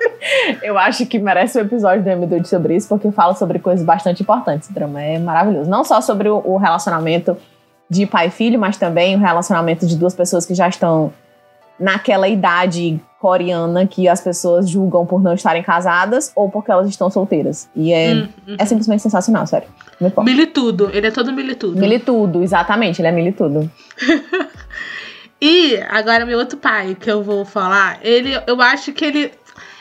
eu 0.62 0.78
acho 0.78 1.06
que 1.06 1.18
merece 1.18 1.58
um 1.58 1.62
episódio 1.62 2.04
do 2.04 2.10
M2 2.10 2.44
sobre 2.44 2.76
isso, 2.76 2.88
porque 2.88 3.10
fala 3.10 3.34
sobre 3.34 3.58
coisas 3.58 3.84
bastante 3.84 4.22
importantes. 4.22 4.68
O 4.68 4.74
drama 4.74 5.02
é 5.02 5.18
maravilhoso. 5.18 5.68
Não 5.68 5.84
só 5.84 6.00
sobre 6.00 6.28
o, 6.28 6.42
o 6.44 6.56
relacionamento 6.58 7.36
de 7.90 8.06
pai 8.06 8.28
e 8.28 8.30
filho, 8.30 8.58
mas 8.58 8.76
também 8.76 9.16
o 9.16 9.18
relacionamento 9.18 9.86
de 9.86 9.96
duas 9.96 10.14
pessoas 10.14 10.46
que 10.46 10.54
já 10.54 10.68
estão 10.68 11.12
naquela 11.78 12.28
idade 12.28 13.00
coreana 13.18 13.86
que 13.86 14.06
as 14.06 14.20
pessoas 14.20 14.68
julgam 14.68 15.06
por 15.06 15.22
não 15.22 15.32
estarem 15.32 15.62
casadas 15.62 16.30
ou 16.36 16.50
porque 16.50 16.70
elas 16.70 16.88
estão 16.88 17.10
solteiras. 17.10 17.68
E 17.74 17.92
é, 17.92 18.14
hum, 18.14 18.28
uhum. 18.46 18.56
é 18.58 18.64
simplesmente 18.66 19.02
sensacional, 19.02 19.46
sério. 19.46 19.68
Militudo, 20.22 20.90
ele 20.92 21.06
é 21.06 21.10
todo 21.10 21.32
militudo. 21.32 21.78
Militudo, 21.78 22.42
exatamente, 22.42 23.00
ele 23.00 23.08
é 23.08 23.12
militudo. 23.12 23.70
e 25.40 25.76
agora 25.88 26.26
meu 26.26 26.38
outro 26.38 26.58
pai 26.58 26.94
que 26.94 27.10
eu 27.10 27.22
vou 27.22 27.44
falar, 27.44 27.98
ele, 28.02 28.30
eu 28.46 28.60
acho 28.60 28.92
que 28.92 29.04
ele 29.04 29.32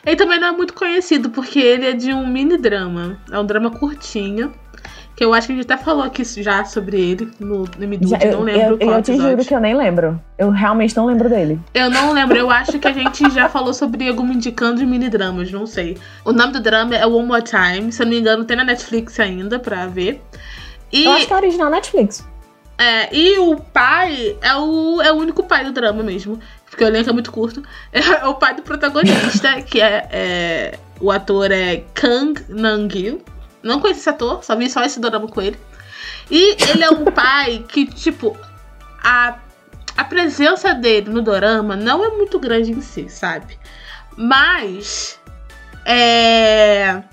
ele 0.05 0.15
também 0.17 0.39
não 0.39 0.49
é 0.49 0.51
muito 0.51 0.73
conhecido 0.73 1.29
porque 1.29 1.59
ele 1.59 1.87
é 1.87 1.93
de 1.93 2.13
um 2.13 2.27
mini 2.27 2.57
drama, 2.57 3.17
é 3.31 3.39
um 3.39 3.45
drama 3.45 3.71
curtinho. 3.71 4.53
Que 5.15 5.23
eu 5.23 5.33
acho 5.33 5.47
que 5.47 5.53
a 5.53 5.55
gente 5.55 5.71
até 5.71 5.81
falou 5.81 6.03
aqui 6.03 6.23
já 6.23 6.65
sobre 6.65 6.99
ele 6.99 7.31
no, 7.39 7.65
no 7.77 7.87
Midude, 7.87 8.25
não 8.31 8.41
lembro 8.41 8.73
eu, 8.73 8.77
qual 8.79 8.97
Eu 8.97 9.01
te 9.01 9.11
episódio. 9.11 9.31
juro 9.31 9.45
que 9.45 9.53
eu 9.53 9.59
nem 9.59 9.75
lembro. 9.75 10.19
Eu 10.37 10.49
realmente 10.49 10.97
não 10.97 11.05
lembro 11.05 11.29
dele. 11.29 11.59
Eu 11.73 11.89
não 11.89 12.13
lembro, 12.13 12.35
eu 12.35 12.49
acho 12.49 12.79
que 12.79 12.87
a 12.87 12.93
gente 12.93 13.29
já 13.29 13.47
falou 13.47 13.73
sobre 13.73 14.07
algum 14.07 14.31
indicando 14.31 14.77
de 14.77 14.85
mini 14.85 15.09
dramas, 15.09 15.51
não 15.51 15.67
sei. 15.67 15.97
O 16.25 16.31
nome 16.31 16.53
do 16.53 16.59
drama 16.59 16.95
é 16.95 17.05
One 17.05 17.27
More 17.27 17.43
Time, 17.43 17.91
se 17.91 18.01
eu 18.01 18.05
não 18.05 18.13
me 18.13 18.19
engano 18.19 18.43
tem 18.43 18.57
na 18.57 18.63
Netflix 18.63 19.19
ainda 19.19 19.59
pra 19.59 19.85
ver. 19.85 20.19
E, 20.91 21.05
eu 21.05 21.11
acho 21.11 21.27
que 21.27 21.33
é 21.33 21.35
original 21.35 21.69
Netflix. 21.69 22.27
É, 22.77 23.15
e 23.15 23.37
o 23.37 23.55
pai 23.55 24.35
é 24.41 24.55
o, 24.55 25.01
é 25.01 25.11
o 25.11 25.15
único 25.15 25.43
pai 25.43 25.63
do 25.63 25.71
drama 25.71 26.01
mesmo. 26.01 26.39
Porque 26.69 26.83
o 26.83 26.87
elenco 26.87 27.09
é 27.09 27.13
muito 27.13 27.31
curto. 27.31 27.61
É 27.93 28.27
o 28.27 28.33
pai 28.33 28.55
do 28.55 28.63
protagonista, 28.63 29.61
que 29.61 29.79
é, 29.79 30.07
é 30.11 30.79
o 30.99 31.11
ator 31.11 31.51
é 31.51 31.83
Kang 31.93 32.41
Nang-gil. 32.49 33.21
Não 33.63 33.79
conheço 33.79 34.01
esse 34.01 34.09
ator, 34.09 34.43
só 34.43 34.55
vi 34.55 34.69
só 34.69 34.83
esse 34.83 34.99
dorama 34.99 35.27
com 35.27 35.41
ele. 35.41 35.57
E 36.29 36.55
ele 36.69 36.83
é 36.83 36.89
um 36.89 37.05
pai 37.11 37.65
que, 37.67 37.85
tipo, 37.85 38.37
a, 39.01 39.39
a 39.95 40.03
presença 40.03 40.73
dele 40.73 41.09
no 41.09 41.21
dorama 41.21 41.75
não 41.75 42.03
é 42.03 42.09
muito 42.09 42.37
grande 42.39 42.71
em 42.71 42.81
si, 42.81 43.07
sabe? 43.09 43.57
Mas. 44.17 45.19
É. 45.85 47.03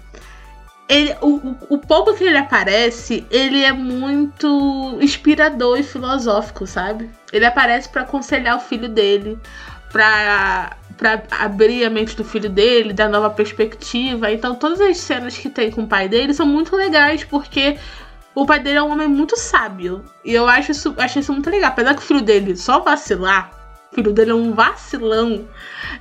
Ele, 0.89 1.17
o, 1.21 1.55
o 1.69 1.79
pouco 1.79 2.13
que 2.15 2.25
ele 2.25 2.37
aparece, 2.37 3.25
ele 3.31 3.63
é 3.63 3.73
muito 3.73 4.99
inspirador 5.01 5.79
e 5.79 5.85
filosófico, 5.85 6.67
sabe? 6.67 7.09
Ele 7.33 7.47
aparece 7.47 7.89
para 7.89 8.03
aconselhar 8.03 8.57
o 8.57 8.61
filho 8.61 8.89
dele, 8.89 9.39
pra 9.93 10.77
para 11.01 11.23
abrir 11.31 11.83
a 11.87 11.89
mente 11.89 12.15
do 12.15 12.23
filho 12.23 12.51
dele, 12.51 12.93
dar 12.93 13.09
nova 13.09 13.31
perspectiva. 13.31 14.31
Então, 14.31 14.55
todas 14.55 14.79
as 14.83 14.99
cenas 14.99 15.37
que 15.37 15.49
tem 15.49 15.71
com 15.71 15.85
o 15.85 15.87
pai 15.87 16.07
dele 16.07 16.35
são 16.35 16.45
muito 16.45 16.77
legais, 16.77 17.25
porque 17.25 17.79
o 18.35 18.45
pai 18.45 18.61
dele 18.61 18.77
é 18.77 18.83
um 18.83 18.93
homem 18.93 19.09
muito 19.09 19.35
sábio. 19.35 20.05
E 20.23 20.35
eu 20.35 20.47
acho 20.47 20.73
isso, 20.73 20.95
acho 20.99 21.19
isso 21.19 21.33
muito 21.33 21.49
legal. 21.49 21.71
Apesar 21.71 21.95
que 21.95 22.03
o 22.03 22.05
filho 22.05 22.21
dele 22.21 22.55
só 22.55 22.81
vacilar, 22.81 23.51
o 23.91 23.95
filho 23.95 24.13
dele 24.13 24.33
é 24.33 24.35
um 24.35 24.53
vacilão. 24.53 25.49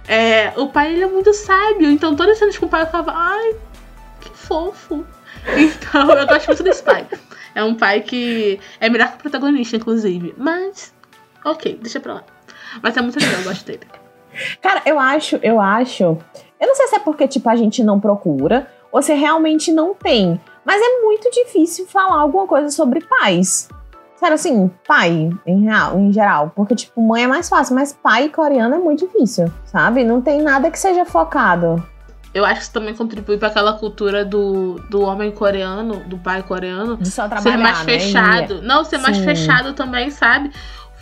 É, 0.05 0.51
o 0.57 0.67
pai 0.67 0.91
ele 0.91 1.03
é 1.03 1.07
muito 1.07 1.33
sábio. 1.33 1.89
Então, 1.89 2.13
todas 2.13 2.33
as 2.33 2.39
cenas 2.39 2.57
com 2.57 2.65
o 2.65 2.69
pai 2.69 2.81
eu 2.81 2.87
falava, 2.87 3.13
ai, 3.15 3.55
que 4.19 4.29
fofo. 4.31 5.05
Então, 5.57 6.11
eu 6.11 6.27
gosto 6.27 6.47
muito 6.47 6.63
desse 6.63 6.83
pai. 6.83 7.07
É 7.55 7.63
um 7.63 7.73
pai 7.73 8.01
que 8.01 8.59
é 8.81 8.89
melhor 8.89 9.07
que 9.07 9.15
o 9.15 9.19
protagonista, 9.19 9.77
inclusive. 9.77 10.35
Mas, 10.37 10.93
ok, 11.45 11.79
deixa 11.81 12.01
pra 12.01 12.15
lá. 12.15 12.23
Mas 12.83 12.97
é 12.97 13.01
muito 13.01 13.17
legal, 13.17 13.39
eu 13.39 13.43
gosto 13.45 13.65
dele. 13.65 13.87
Cara, 14.61 14.81
eu 14.85 14.99
acho, 14.99 15.37
eu 15.41 15.59
acho. 15.59 16.03
Eu 16.59 16.67
não 16.67 16.75
sei 16.75 16.87
se 16.87 16.95
é 16.95 16.99
porque, 16.99 17.27
tipo, 17.27 17.49
a 17.49 17.55
gente 17.55 17.83
não 17.83 17.99
procura 17.99 18.67
ou 18.91 19.01
se 19.01 19.13
realmente 19.13 19.71
não 19.71 19.93
tem. 19.93 20.39
Mas 20.65 20.81
é 20.81 21.01
muito 21.01 21.29
difícil 21.31 21.87
falar 21.87 22.19
alguma 22.19 22.45
coisa 22.45 22.69
sobre 22.69 23.01
pais. 23.01 23.69
Sério, 24.15 24.35
assim, 24.35 24.69
pai, 24.85 25.29
em, 25.45 25.63
real, 25.63 25.97
em 25.97 26.11
geral. 26.11 26.51
Porque, 26.53 26.75
tipo, 26.75 27.01
mãe 27.01 27.23
é 27.23 27.27
mais 27.27 27.47
fácil, 27.47 27.73
mas 27.73 27.93
pai 27.93 28.27
coreano 28.27 28.75
é 28.75 28.77
muito 28.77 29.07
difícil, 29.07 29.51
sabe? 29.63 30.03
Não 30.03 30.21
tem 30.21 30.41
nada 30.41 30.69
que 30.69 30.77
seja 30.77 31.05
focado. 31.05 31.81
Eu 32.33 32.45
acho 32.45 32.55
que 32.55 32.61
isso 32.63 32.73
também 32.73 32.93
contribui 32.93 33.37
para 33.37 33.47
aquela 33.47 33.73
cultura 33.73 34.23
do, 34.23 34.75
do 34.89 35.01
homem 35.01 35.31
coreano, 35.31 36.01
do 36.05 36.17
pai 36.17 36.43
coreano, 36.43 36.97
De 36.97 37.09
só 37.09 37.27
trabalhar, 37.27 37.57
ser 37.57 37.57
mais 37.57 37.77
né? 37.79 37.85
fechado. 37.85 38.61
Não, 38.61 38.83
ser 38.83 38.97
mais 38.99 39.17
Sim. 39.17 39.23
fechado 39.23 39.73
também, 39.73 40.11
sabe? 40.11 40.51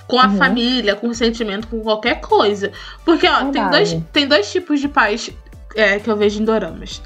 Com 0.08 0.20
a 0.20 0.28
Uhum. 0.28 0.38
família, 0.38 0.96
com 0.96 1.08
o 1.10 1.14
sentimento, 1.14 1.68
com 1.68 1.82
qualquer 1.82 2.22
coisa. 2.22 2.72
Porque, 3.04 3.28
ó, 3.28 3.46
tem 3.52 3.70
dois, 3.70 3.98
tem 4.14 4.28
dois 4.28 4.50
tipos 4.52 4.80
de 4.80 4.88
pais 4.88 5.30
é, 5.76 6.00
que 6.00 6.10
eu 6.10 6.16
vejo 6.16 6.42
em 6.42 6.46
doramas. 6.46 7.02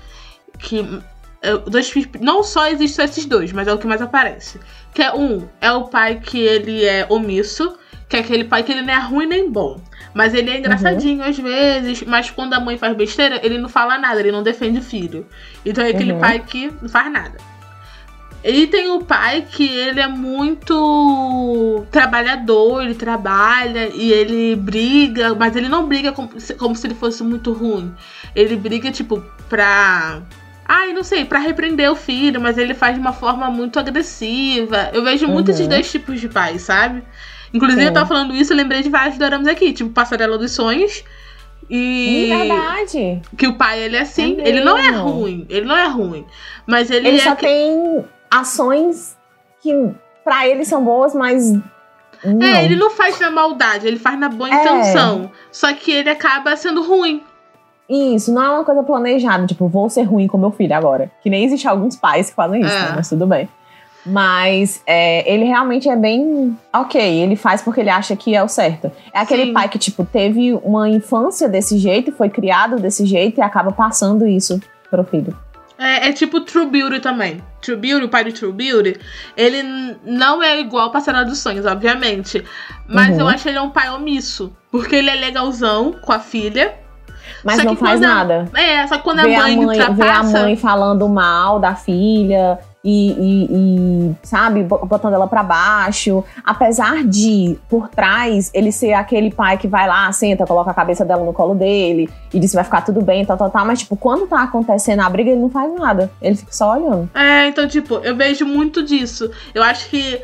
Que. 0.60 1.02
é, 1.42 1.58
Dois, 1.58 1.92
não 2.20 2.44
só 2.44 2.68
existem 2.68 3.04
esses 3.06 3.26
dois, 3.26 3.52
mas 3.52 3.68
é 3.68 3.74
o 3.74 3.78
que 3.80 3.88
mais 3.88 4.02
aparece. 4.02 4.60
Que 4.94 5.02
é 5.02 5.14
um, 5.14 5.48
é 5.60 5.72
o 5.72 5.86
pai 5.86 6.20
que 6.24 6.40
ele 6.40 6.86
é 6.86 7.06
omisso, 7.10 7.76
que 8.08 8.18
é 8.18 8.20
aquele 8.20 8.44
pai 8.44 8.62
que 8.62 8.72
ele 8.72 8.84
não 8.84 8.94
é 8.94 9.00
ruim 9.00 9.26
nem 9.26 9.50
bom. 9.50 9.80
Mas 10.14 10.34
ele 10.36 10.52
é 10.52 10.58
engraçadinho 10.60 11.24
às 11.24 11.38
vezes, 11.38 12.04
mas 12.04 12.30
quando 12.30 12.54
a 12.54 12.60
mãe 12.60 12.78
faz 12.78 12.96
besteira, 12.96 13.40
ele 13.44 13.58
não 13.58 13.70
fala 13.70 13.98
nada, 13.98 14.20
ele 14.20 14.32
não 14.32 14.44
defende 14.44 14.78
o 14.80 14.82
filho. 14.84 15.26
Então 15.66 15.84
é 15.84 15.90
aquele 15.90 16.12
Uhum. 16.14 16.20
pai 16.20 16.40
que 16.40 16.72
não 16.82 16.90
faz 16.90 17.12
nada. 17.12 17.38
E 18.44 18.66
tem 18.68 18.90
o 18.90 19.02
pai 19.04 19.46
que 19.50 19.68
ele 19.68 20.00
é 20.00 20.08
muito 20.08 21.86
trabalhador, 21.92 22.82
ele 22.84 22.96
trabalha 22.96 23.90
e 23.94 24.12
ele 24.12 24.56
briga, 24.56 25.36
mas 25.36 25.56
ele 25.56 25.70
não 25.70 25.88
briga 25.88 26.12
como 26.12 26.40
se, 26.40 26.54
como 26.56 26.76
se 26.76 26.88
ele 26.88 26.96
fosse 26.96 27.24
muito 27.24 27.54
ruim. 27.54 27.94
Ele 28.36 28.56
briga, 28.56 28.92
tipo, 28.92 29.24
pra. 29.48 30.22
Ai, 30.66 30.94
não 30.94 31.04
sei, 31.04 31.26
pra 31.26 31.38
repreender 31.40 31.92
o 31.92 31.96
filho, 31.96 32.40
mas 32.42 32.58
ele 32.58 32.74
faz 32.74 32.96
de 32.96 33.02
uma 33.02 33.14
forma 33.14 33.50
muito 33.52 33.78
agressiva. 33.80 34.90
Eu 34.94 35.04
vejo 35.04 35.28
muito 35.28 35.50
Uhum. 35.50 35.54
esses 35.54 35.68
dois 35.68 35.92
tipos 35.92 36.20
de 36.20 36.30
pais, 36.30 36.62
sabe? 36.64 37.04
Inclusive, 37.54 37.82
Sim. 37.82 37.88
eu 37.90 37.94
tava 37.94 38.08
falando 38.08 38.34
isso, 38.36 38.54
eu 38.54 38.58
lembrei 38.58 38.82
de 38.82 38.90
vários 38.90 39.18
doramas 39.18 39.48
aqui, 39.48 39.74
tipo 39.74 39.90
Passarela 39.92 40.38
dos 40.38 40.52
Sonhos. 40.52 41.04
E 41.70 42.28
verdade. 42.30 43.22
que 43.38 43.48
o 43.48 43.54
pai 43.56 43.82
ele 43.82 43.96
é 43.96 44.02
assim, 44.02 44.38
É 44.42 44.48
ele 44.50 44.62
não 44.62 44.78
é 44.78 44.90
ruim, 44.90 45.46
ele 45.50 45.66
não 45.66 45.78
é 45.78 45.88
ruim, 45.88 46.26
mas 46.68 46.90
ele, 46.92 47.08
Ele 47.08 47.18
é 47.18 47.22
só 47.24 47.36
que- 47.36 47.46
tem 47.46 48.04
ações 48.32 49.18
que 49.62 49.90
pra 50.24 50.48
ele 50.48 50.64
são 50.66 50.84
boas, 50.84 51.14
mas. 51.14 51.52
Não. 52.24 52.42
É, 52.46 52.64
ele 52.66 52.76
não 52.76 52.92
faz 52.92 53.20
na 53.20 53.30
maldade, 53.32 53.88
ele 53.88 53.98
faz 54.00 54.18
na 54.20 54.30
boa 54.30 54.50
É. 54.50 54.54
intenção. 54.54 55.32
Só 55.52 55.74
que 55.74 55.92
ele 55.92 56.10
acaba 56.10 56.56
sendo 56.56 56.84
ruim. 56.84 57.22
Isso, 57.90 58.32
não 58.34 58.42
é 58.42 58.50
uma 58.52 58.64
coisa 58.64 58.84
planejada, 58.84 59.46
tipo, 59.46 59.68
vou 59.68 59.90
ser 59.90 60.04
ruim 60.04 60.28
com 60.28 60.38
meu 60.38 60.52
filho 60.52 60.74
agora. 60.74 61.12
Que 61.22 61.30
nem 61.30 61.44
existe 61.44 61.68
alguns 61.68 61.96
pais 61.96 62.30
que 62.30 62.36
fazem 62.36 62.62
isso, 62.62 62.74
É. 62.74 62.80
né? 62.80 62.94
mas 62.96 63.10
tudo 63.10 63.28
bem. 63.28 63.50
Mas 64.06 64.82
é, 64.88 65.32
ele 65.32 65.44
realmente 65.46 65.88
é 65.90 65.96
bem 65.96 66.58
ok, 66.74 67.00
ele 67.22 67.36
faz 67.36 67.62
porque 67.62 67.82
ele 67.82 67.90
acha 67.90 68.16
que 68.16 68.34
é 68.36 68.42
o 68.42 68.48
certo. 68.48 68.92
É 69.14 69.20
aquele 69.20 69.46
Sim. 69.48 69.54
pai 69.54 69.70
que, 69.70 69.78
tipo, 69.78 70.04
teve 70.06 70.54
uma 70.64 70.90
infância 70.90 71.48
desse 71.50 71.78
jeito, 71.78 72.12
foi 72.12 72.30
criado 72.30 72.78
desse 72.80 73.06
jeito 73.06 73.40
e 73.40 73.42
acaba 73.44 73.72
passando 73.72 74.26
isso 74.28 74.60
pro 74.90 75.04
filho. 75.04 75.38
É, 75.82 76.10
é 76.10 76.14
tipo 76.14 76.42
True 76.42 76.68
Beauty 76.68 77.00
também. 77.00 77.44
True 77.62 77.76
Beauty, 77.78 78.06
o 78.06 78.10
pai 78.10 78.24
de 78.26 78.34
True 78.34 78.52
Beauty, 78.54 79.00
ele 79.36 79.64
não 80.06 80.42
é 80.44 80.60
igual 80.60 80.86
ao 80.86 80.92
Passarela 80.92 81.26
dos 81.26 81.40
Sonhos, 81.40 81.66
obviamente. 81.66 82.44
Mas 82.88 83.16
Uhum. 83.16 83.22
eu 83.22 83.28
acho 83.28 83.50
ele 83.50 83.60
um 83.60 83.70
pai 83.72 83.90
omisso. 83.90 84.56
Porque 84.72 84.96
ele 84.96 85.10
é 85.10 85.16
legalzão 85.16 85.92
com 85.94 86.12
a 86.14 86.20
filha. 86.20 86.76
Mas 87.44 87.58
Só 87.58 87.64
não 87.64 87.76
que 87.76 87.82
faz 87.84 88.02
a- 88.02 88.08
nada. 88.08 88.50
É, 88.54 88.86
só 88.88 88.98
que 88.98 89.04
quando 89.04 89.20
a 89.20 89.24
a, 89.24 89.28
mãe, 89.28 89.58
mãe, 89.58 89.78
vê 89.78 89.84
a 89.84 89.90
ultrapassa. 89.90 90.42
mãe 90.44 90.56
falando 90.56 91.10
mal 91.10 91.60
da 91.60 91.74
filha 91.76 92.60
e, 92.84 93.12
e- 93.12 93.48
e, 93.52 94.16
sabe, 94.24 94.64
bo- 94.64 94.86
botando 94.86 95.14
ela 95.14 95.28
pra 95.28 95.44
baixo. 95.44 96.24
Apesar 96.44 97.04
de, 97.04 97.58
por 97.70 97.88
trás, 97.90 98.50
ele 98.54 98.72
ser 98.72 98.94
aquele 98.94 99.32
pai 99.32 99.58
que 99.58 99.68
vai 99.68 99.88
lá, 99.88 100.12
senta, 100.12 100.46
coloca 100.46 100.72
a 100.72 100.74
cabeça 100.74 101.06
dela 101.06 101.24
no 101.24 101.34
colo 101.34 101.54
dele 101.56 102.10
e 102.34 102.40
diz 102.40 102.52
que 102.52 102.56
vai 102.56 102.64
ficar 102.64 102.82
tudo 102.82 103.02
bem, 103.02 103.26
tal, 103.26 103.38
tal, 103.38 103.50
tal. 103.50 103.66
Mas, 103.66 103.80
tipo, 103.80 103.96
quando 103.96 104.28
tá 104.28 104.42
acontecendo 104.44 105.02
a 105.02 105.10
briga, 105.10 105.30
ele 105.32 105.40
não 105.42 105.50
faz 105.50 105.74
nada. 105.74 106.12
Ele 106.22 106.36
fica 106.36 106.52
só 106.52 106.72
olhando. 106.74 107.10
É, 107.14 107.48
então, 107.48 107.68
tipo, 107.68 107.96
eu 108.04 108.16
vejo 108.16 108.46
muito 108.46 108.84
disso. 108.84 109.30
Eu 109.54 109.62
acho 109.64 109.88
que. 109.90 110.20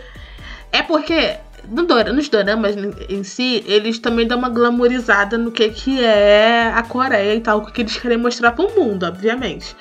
É 0.71 0.81
porque. 0.81 1.35
no 1.69 1.83
dora- 1.85 2.13
nos 2.13 2.27
doramas 2.29 2.75
em 3.09 3.23
si, 3.23 3.63
eles 3.67 3.99
também 3.99 4.25
dão 4.25 4.37
uma 4.37 4.49
glamorizada 4.49 5.37
no 5.37 5.51
que, 5.51 5.67
que 5.69 6.03
é 6.03 6.71
a 6.73 6.81
Coreia 6.81 7.35
e 7.35 7.41
tal, 7.41 7.59
o 7.59 7.65
que 7.65 7.81
eles 7.81 7.97
querem 7.97 8.17
mostrar 8.17 8.51
pro 8.53 8.69
mundo, 8.75 9.05
obviamente. 9.05 9.75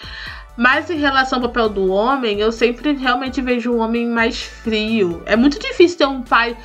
Mas 0.57 0.89
em 0.91 0.97
relação 0.97 1.39
ao 1.39 1.43
papel 1.49 1.69
do 1.69 1.91
homem, 1.93 2.41
eu 2.41 2.51
sempre 2.51 2.93
realmente 2.95 3.41
vejo 3.43 3.73
um 3.73 3.79
homem 3.81 4.07
mais 4.09 4.41
frio. 4.43 5.23
É 5.27 5.37
muito 5.37 5.59
difícil 5.59 5.99
ter 5.99 6.07
um 6.07 6.23
pai 6.23 6.57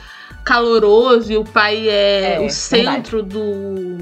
caloroso 0.44 1.32
e 1.32 1.38
o 1.38 1.44
pai 1.44 1.88
é, 1.90 2.36
É, 2.36 2.40
o 2.40 2.50
centro 2.50 3.22
do, 3.22 3.98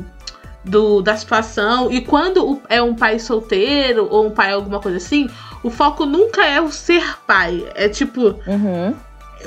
do, 0.64 1.02
da 1.02 1.16
situação. 1.16 1.92
E 1.92 2.02
quando 2.02 2.62
é 2.70 2.82
um 2.82 2.94
pai 2.96 3.20
solteiro 3.20 4.08
ou 4.10 4.28
um 4.28 4.32
pai 4.32 4.52
alguma 4.52 4.80
coisa 4.80 4.98
assim, 4.98 5.30
o 5.64 5.70
foco 5.70 6.06
nunca 6.06 6.46
é 6.46 6.62
o 6.62 6.72
ser 6.72 7.18
pai. 7.26 7.66
É 7.76 7.90
tipo, 7.90 8.36
Uhum. 8.48 8.94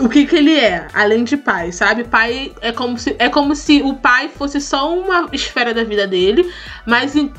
o 0.00 0.08
que, 0.08 0.26
que 0.26 0.36
ele 0.36 0.58
é, 0.58 0.86
além 0.92 1.24
de 1.24 1.36
pai, 1.36 1.70
sabe? 1.72 2.04
Pai 2.04 2.52
é 2.60 2.72
como 2.72 2.98
se, 2.98 3.14
é 3.18 3.28
como 3.28 3.54
se 3.54 3.80
o 3.82 3.94
pai 3.94 4.28
fosse 4.28 4.60
só 4.60 4.92
uma 4.92 5.28
esfera 5.32 5.72
da 5.72 5.84
vida 5.84 6.06
dele, 6.06 6.50
mas, 6.84 7.14
em- 7.16 7.32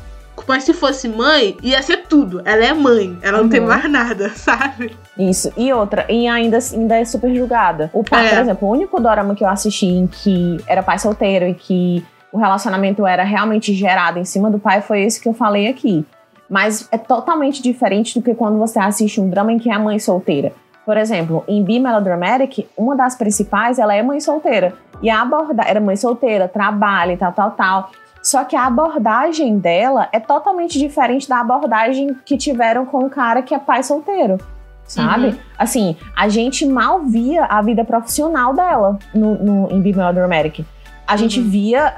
mas 0.46 0.64
se 0.64 0.72
fosse 0.74 1.08
mãe, 1.08 1.56
ia 1.62 1.80
ser 1.82 2.06
tudo. 2.08 2.42
Ela 2.44 2.64
é 2.64 2.72
mãe, 2.72 3.18
ela 3.22 3.38
não 3.42 3.48
tem 3.48 3.60
Uhum. 3.60 3.66
mais 3.68 3.90
nada, 3.90 4.30
sabe? 4.36 4.96
Isso. 5.18 5.52
E 5.56 5.72
outra, 5.72 6.04
e 6.08 6.26
ainda, 6.28 6.58
ainda 6.72 6.96
é 6.96 7.04
super 7.04 7.34
julgada. 7.34 7.90
O 7.92 8.02
pai, 8.04 8.26
É. 8.26 8.30
por 8.30 8.38
exemplo, 8.38 8.68
o 8.68 8.70
único 8.72 9.00
dorama 9.00 9.34
que 9.34 9.44
eu 9.44 9.48
assisti 9.48 9.86
em 9.86 10.06
que 10.06 10.58
era 10.66 10.82
pai 10.82 10.98
solteiro 10.98 11.46
e 11.46 11.54
que 11.54 12.04
o 12.32 12.38
relacionamento 12.38 13.06
era 13.06 13.22
realmente 13.22 13.72
gerado 13.72 14.18
em 14.18 14.24
cima 14.24 14.50
do 14.50 14.58
pai 14.58 14.80
foi 14.82 15.02
esse 15.02 15.20
que 15.20 15.28
eu 15.28 15.34
falei 15.34 15.68
aqui. 15.68 16.04
Mas 16.50 16.86
é 16.92 16.98
totalmente 16.98 17.62
diferente 17.62 18.18
do 18.18 18.22
que 18.24 18.34
quando 18.34 18.58
você 18.58 18.78
assiste 18.78 19.20
um 19.20 19.28
drama 19.30 19.52
em 19.52 19.58
que 19.58 19.70
é 19.70 19.72
a 19.74 19.78
mãe 19.78 19.98
solteira. 19.98 20.52
Por 20.84 20.98
exemplo, 20.98 21.42
em 21.48 21.62
Be 21.64 21.80
Melodramatic, 21.80 22.66
uma 22.76 22.94
das 22.94 23.14
principais, 23.14 23.78
ela 23.78 23.94
é 23.94 24.02
mãe 24.02 24.20
solteira. 24.20 24.74
E 25.00 25.08
a 25.08 25.22
abordagem, 25.22 25.70
era 25.70 25.80
mãe 25.80 25.96
solteira, 25.96 26.46
trabalha 26.46 27.12
e 27.12 27.16
tal, 27.16 27.32
tal, 27.32 27.50
tal. 27.52 27.90
Só 28.24 28.42
que 28.42 28.56
a 28.56 28.66
abordagem 28.66 29.58
dela 29.58 30.08
é 30.10 30.18
totalmente 30.18 30.78
diferente 30.78 31.28
da 31.28 31.40
abordagem 31.40 32.16
que 32.24 32.38
tiveram 32.38 32.86
com 32.86 33.00
o 33.04 33.10
cara 33.10 33.42
que 33.42 33.54
é 33.54 33.58
pai 33.58 33.82
solteiro. 33.82 34.38
Sabe? 34.86 35.26
Uhum. 35.28 35.34
Assim, 35.58 35.96
a 36.16 36.28
gente 36.28 36.64
mal 36.66 37.00
via 37.00 37.44
a 37.44 37.60
vida 37.62 37.84
profissional 37.84 38.54
dela 38.54 38.98
no, 39.14 39.34
no, 39.34 39.70
em 39.70 39.80
Be 39.80 39.92
Melodramatic. 39.94 40.64
A 41.06 41.16
gente 41.18 41.38
Uhum. 41.38 41.48
via 41.50 41.92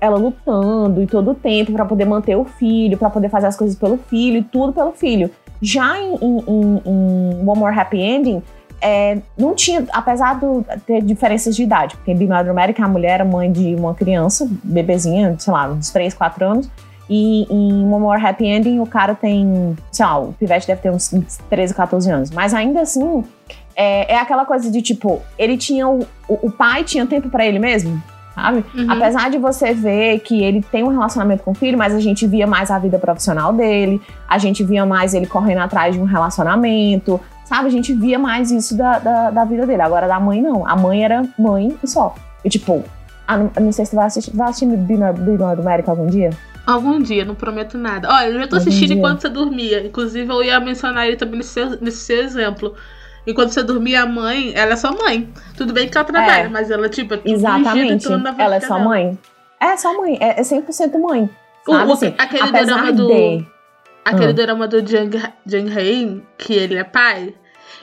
ela 0.00 0.16
lutando 0.16 1.00
e 1.02 1.06
todo 1.06 1.30
o 1.30 1.34
tempo 1.36 1.72
pra 1.72 1.84
poder 1.84 2.04
manter 2.04 2.34
o 2.36 2.44
filho, 2.44 2.98
pra 2.98 3.08
poder 3.08 3.28
fazer 3.28 3.46
as 3.46 3.56
coisas 3.56 3.76
pelo 3.76 3.96
filho 3.96 4.38
e 4.38 4.42
tudo 4.42 4.72
pelo 4.72 4.90
filho. 4.92 5.30
Já 5.62 5.98
em, 6.00 6.14
em, 6.16 6.38
em- 6.48 6.82
em 6.84 7.48
One 7.48 7.58
More 7.60 7.78
Happy 7.78 8.00
Ending, 8.00 8.42
é, 8.80 9.18
não 9.36 9.54
tinha, 9.54 9.86
apesar 9.92 10.38
de 10.38 10.80
ter 10.86 11.02
diferenças 11.02 11.54
de 11.54 11.62
idade, 11.62 11.96
porque 11.96 12.12
em 12.12 12.16
Melodramatic 12.16 12.80
a 12.80 12.88
mulher 12.88 13.14
era 13.14 13.24
mãe 13.24 13.50
de 13.50 13.74
uma 13.74 13.94
criança, 13.94 14.48
bebezinha, 14.64 15.36
sei 15.38 15.52
lá, 15.52 15.68
uns 15.68 15.90
3, 15.90 16.14
4 16.14 16.44
anos, 16.44 16.70
e 17.08 17.42
em 17.50 17.84
One 17.84 18.00
More 18.00 18.24
Happy 18.24 18.46
Ending 18.46 18.78
o 18.78 18.86
cara 18.86 19.14
tem, 19.14 19.76
sei 19.90 20.06
lá, 20.06 20.18
o 20.18 20.32
pivete 20.32 20.66
deve 20.66 20.80
ter 20.80 20.90
uns 20.90 21.10
13, 21.50 21.74
14 21.74 22.10
anos, 22.10 22.30
mas 22.30 22.54
ainda 22.54 22.80
assim 22.80 23.24
é, 23.74 24.14
é 24.14 24.18
aquela 24.18 24.44
coisa 24.44 24.70
de 24.70 24.80
tipo, 24.80 25.20
ele 25.38 25.56
tinha 25.56 25.88
o, 25.88 26.06
o, 26.28 26.50
pai 26.50 26.84
tinha 26.84 27.04
tempo 27.06 27.28
pra 27.28 27.44
ele 27.44 27.58
mesmo, 27.58 28.00
sabe? 28.34 28.64
Uhum. 28.74 28.90
Apesar 28.90 29.28
de 29.28 29.38
você 29.38 29.74
ver 29.74 30.20
que 30.20 30.42
ele 30.42 30.62
tem 30.62 30.84
um 30.84 30.88
relacionamento 30.88 31.42
com 31.42 31.50
o 31.50 31.54
filho, 31.54 31.76
mas 31.76 31.94
a 31.94 32.00
gente 32.00 32.26
via 32.26 32.46
mais 32.46 32.70
a 32.70 32.78
vida 32.78 32.98
profissional 32.98 33.52
dele, 33.52 34.00
a 34.28 34.38
gente 34.38 34.62
via 34.62 34.86
mais 34.86 35.12
ele 35.12 35.26
correndo 35.26 35.62
atrás 35.62 35.94
de 35.94 36.00
um 36.00 36.04
relacionamento, 36.04 37.20
sabe? 37.50 37.66
A 37.66 37.70
gente 37.70 37.92
via 37.92 38.18
mais 38.18 38.50
isso 38.50 38.74
da, 38.76 38.98
da, 38.98 39.30
da 39.30 39.44
vida 39.44 39.66
dele. 39.66 39.82
Agora, 39.82 40.06
da 40.08 40.18
mãe, 40.18 40.40
não. 40.40 40.66
A 40.66 40.74
mãe 40.76 41.04
era 41.04 41.22
mãe 41.38 41.76
e 41.82 41.86
só. 41.86 42.14
E 42.44 42.48
tipo, 42.48 42.82
ah, 43.28 43.36
não, 43.36 43.50
não 43.60 43.72
sei 43.72 43.84
se 43.84 43.90
tu 43.90 43.96
vai 43.96 44.06
assistir. 44.06 44.30
Vai 44.34 44.48
assistir 44.48 44.66
Big 44.76 44.96
Brother 45.36 45.58
América 45.60 45.90
algum 45.90 46.06
dia? 46.06 46.30
Algum 46.66 47.00
dia, 47.00 47.24
não 47.24 47.34
prometo 47.34 47.76
nada. 47.76 48.08
Olha, 48.08 48.26
eu 48.28 48.34
já 48.34 48.46
tô 48.46 48.56
Algum 48.56 48.68
assistindo 48.68 48.88
dia. 48.88 48.96
enquanto 48.96 49.20
você 49.22 49.28
dormia. 49.28 49.84
Inclusive, 49.86 50.30
eu 50.32 50.42
ia 50.44 50.60
mencionar 50.60 51.06
ele 51.08 51.16
também 51.16 51.38
nesse 51.38 51.50
seu, 51.50 51.70
nesse 51.80 51.98
seu 51.98 52.22
exemplo. 52.22 52.74
Enquanto 53.26 53.50
você 53.50 53.62
dormia, 53.62 54.02
a 54.02 54.06
mãe, 54.06 54.52
ela 54.54 54.72
é 54.72 54.76
sua 54.76 54.92
mãe. 54.92 55.28
Tudo 55.56 55.72
bem 55.74 55.88
que 55.88 55.96
ela 55.98 56.04
trabalha, 56.06 56.44
É. 56.44 56.48
mas 56.48 56.70
ela, 56.70 56.88
tipo, 56.88 57.14
é 57.14 57.20
Exatamente. 57.24 58.06
Ela 58.38 58.56
é 58.56 58.60
só 58.60 58.74
dela. 58.76 58.84
mãe. 58.88 59.18
É 59.60 59.76
só 59.76 59.94
mãe. 60.00 60.16
É, 60.20 60.40
é 60.40 60.42
100% 60.42 60.98
mãe. 60.98 61.28
Sabe 61.66 61.90
o- 61.90 61.92
assim? 61.92 62.14
aquele 62.16 62.50
drama 62.52 62.92
do. 62.92 63.06
de... 63.08 63.46
Aquele 64.04 64.30
Ah. 64.30 64.32
drama 64.32 64.66
do 64.68 64.86
Jang, 64.86 65.22
Jang 65.46 66.22
que 66.38 66.54
ele 66.54 66.76
é 66.76 66.84
pai, 66.84 67.34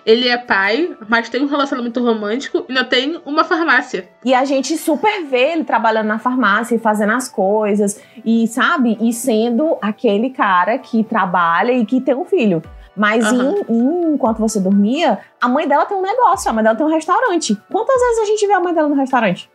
ele 0.06 0.28
é 0.28 0.38
pai, 0.38 0.96
mas 1.08 1.30
tem 1.30 1.42
um 1.42 1.48
relacionamento 1.48 2.04
romântico 2.04 2.60
e 2.60 2.66
ainda 2.70 2.84
tem 2.84 3.22
uma 3.26 3.44
farmácia. 3.44 4.10
E 4.24 4.34
a 4.34 4.44
gente 4.46 4.78
super 4.78 5.24
vê 5.26 5.52
ele 5.54 5.64
trabalhando 5.64 6.08
na 6.08 6.20
farmácia 6.20 6.76
e 6.76 6.80
fazendo 6.80 7.14
as 7.14 7.28
coisas, 7.30 8.02
e 8.26 8.48
sabe? 8.48 8.98
E 9.02 9.12
sendo 9.14 9.78
aquele 9.82 10.30
cara 10.30 10.78
que 10.78 11.04
trabalha 11.04 11.72
e 11.72 11.86
que 11.86 12.00
tem 12.02 12.16
um 12.16 12.26
filho. 12.26 12.62
Mas 12.96 13.24
Aham. 13.26 13.56
em- 13.70 13.74
em- 13.74 14.14
enquanto 14.16 14.40
você 14.40 14.60
dormia, 14.60 15.20
a 15.40 15.48
mãe 15.48 15.68
dela 15.68 15.86
tem 15.86 15.96
um 15.96 16.02
negócio, 16.02 16.50
a 16.50 16.54
mãe 16.54 16.64
dela 16.64 16.76
tem 16.76 16.86
um 16.86 16.90
restaurante. 16.90 17.56
Quantas 17.72 18.02
vezes 18.02 18.20
a 18.20 18.26
gente 18.26 18.48
vê 18.48 18.54
a 18.54 18.60
mãe 18.60 18.74
dela 18.74 18.88
no 18.90 18.96
restaurante? 18.96 19.50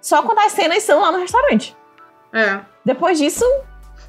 Só 0.00 0.22
quando 0.22 0.38
as 0.38 0.52
cenas 0.52 0.82
são 0.82 1.00
lá 1.00 1.10
no 1.10 1.18
restaurante. 1.18 1.76
É. 2.32 2.60
Depois 2.84 3.18
disso, 3.18 3.44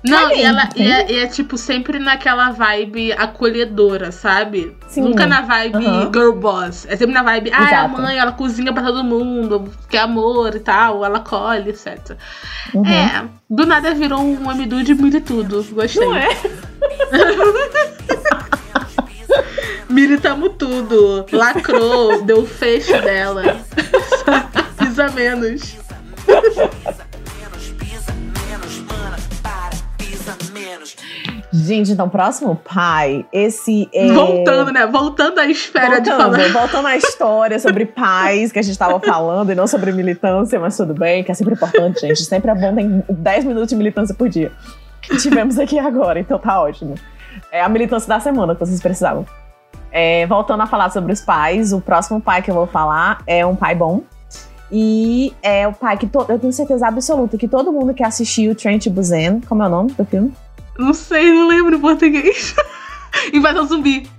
Não, 0.04 0.32
e 0.32 0.42
ela 0.42 0.68
e 0.76 0.84
é, 0.84 1.12
e 1.12 1.16
é, 1.20 1.28
tipo 1.28 1.58
sempre 1.58 1.98
naquela 1.98 2.52
vibe 2.52 3.14
acolhedora, 3.14 4.12
sabe? 4.12 4.76
Sim. 4.88 5.02
Nunca 5.02 5.26
na 5.26 5.42
vibe 5.42 5.86
Aham. 5.86 6.12
girl 6.14 6.34
boss. 6.34 6.86
É 6.90 6.98
sempre 6.98 7.14
na 7.14 7.24
vibe, 7.24 7.52
ah, 7.54 7.72
é 7.72 7.76
a 7.76 7.88
mãe, 7.88 8.18
ela 8.18 8.34
cozinha 8.34 8.74
pra 8.74 8.84
todo 8.84 9.02
mundo, 9.04 9.72
quer 9.90 10.00
amor 10.00 10.56
e 10.56 10.60
tal, 10.60 11.06
ela 11.06 11.22
colhe, 11.22 11.70
etc. 11.70 12.18
uhum. 12.74 12.86
É, 12.86 13.24
do 13.50 13.66
nada 13.66 13.94
virou 13.94 14.22
um 14.22 14.50
amidude 14.50 14.94
muito 14.94 15.18
e 15.18 15.22
tudo. 15.22 15.64
Gostei. 15.72 16.06
não 16.06 16.16
é? 16.18 16.28
Militamos 19.90 20.54
tudo. 20.58 21.26
Lacrou, 21.32 22.24
deu 22.24 22.40
o 22.40 22.48
fecho 22.48 23.00
dela. 23.02 23.44
Pisa 24.78 25.08
menos. 25.10 25.78
Gente, 31.66 31.92
então, 31.92 32.10
próximo 32.10 32.56
pai, 32.56 33.26
esse 33.32 33.88
é. 33.94 34.12
Voltando, 34.12 34.72
né? 34.72 34.86
Voltando 34.88 35.40
à 35.40 35.46
esfera 35.48 36.02
de 36.02 36.10
Voltando, 36.10 36.36
falar. 36.36 36.52
voltando 36.52 36.88
à 36.88 36.98
história 36.98 37.60
sobre 37.60 37.86
pais 37.88 38.52
que 38.52 38.60
a 38.60 38.62
gente 38.62 38.78
tava 38.78 39.00
falando 39.00 39.52
e 39.52 39.56
não 39.56 39.66
sobre 39.68 39.92
militância, 39.92 40.60
mas 40.60 40.76
tudo 40.76 40.94
bem, 40.94 41.24
que 41.24 41.32
é 41.32 41.34
sempre 41.34 41.54
importante, 41.54 42.02
gente. 42.02 42.22
Sempre 42.24 42.52
é 42.52 42.56
bom 42.56 42.76
ter 42.76 43.14
10 43.14 43.46
minutos 43.46 43.70
de 43.70 43.76
militância 43.76 44.14
por 44.14 44.28
dia. 44.28 44.52
Que 45.02 45.18
tivemos 45.18 45.58
aqui 45.58 45.80
agora, 45.80 46.20
então 46.20 46.38
tá 46.38 46.62
ótimo. 46.62 46.96
É 47.52 47.62
a 47.62 47.70
militância 47.70 48.08
da 48.10 48.20
semana 48.20 48.54
que 48.56 48.60
vocês 48.60 48.82
precisavam. 48.82 49.26
É, 49.92 50.26
voltando 50.28 50.62
a 50.64 50.66
falar 50.68 50.90
sobre 50.92 51.14
os 51.14 51.22
pais, 51.22 51.72
o 51.72 51.80
próximo 51.80 52.20
pai 52.20 52.42
que 52.42 52.50
eu 52.52 52.56
vou 52.56 52.68
falar 52.68 53.22
é 53.28 53.46
um 53.46 53.56
pai 53.56 53.76
bom. 53.76 54.02
E 54.72 55.32
é 55.44 55.68
o 55.68 55.72
pai 55.74 55.98
que 55.98 56.08
to- 56.08 56.26
eu 56.28 56.40
tenho 56.40 56.52
certeza 56.52 56.88
absoluta 56.88 57.38
que 57.38 57.48
todo 57.48 57.72
mundo 57.72 57.94
que 57.94 58.04
assistiu 58.04 58.56
Trent 58.56 58.88
Busan, 58.90 59.40
como 59.48 59.62
é 59.62 59.68
o 59.68 59.70
nome 59.70 59.92
do 59.92 60.04
filme? 60.04 60.34
Não 60.78 60.94
sei, 60.94 61.32
não 61.32 61.48
lembro 61.48 61.76
em 61.76 61.80
português. 61.80 62.56
Invasão 63.34 63.66
zumbi. 63.66 64.10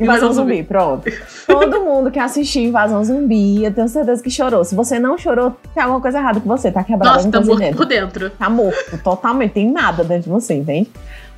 Invasão 0.00 0.32
Zumbi, 0.32 0.62
pronto. 0.62 1.10
Todo 1.46 1.82
mundo 1.82 2.10
que 2.10 2.18
assistiu 2.18 2.62
Invasão 2.62 3.04
Zumbi, 3.04 3.62
eu 3.62 3.72
tenho 3.72 3.86
certeza 3.86 4.22
que 4.22 4.30
chorou. 4.30 4.64
Se 4.64 4.74
você 4.74 4.98
não 4.98 5.18
chorou, 5.18 5.54
tem 5.74 5.82
alguma 5.82 6.00
coisa 6.00 6.18
errada 6.18 6.40
com 6.40 6.48
você, 6.48 6.72
tá 6.72 6.82
quebrado 6.82 7.16
Nossa, 7.16 7.30
tá 7.30 7.40
morto 7.40 7.58
dentro. 7.58 7.76
por 7.76 7.86
dentro. 7.86 8.30
Tá 8.30 8.48
morto, 8.48 8.98
totalmente, 9.04 9.52
tem 9.52 9.70
nada 9.70 10.02
dentro 10.02 10.24
de 10.24 10.30
você, 10.30 10.54
entende? 10.54 10.90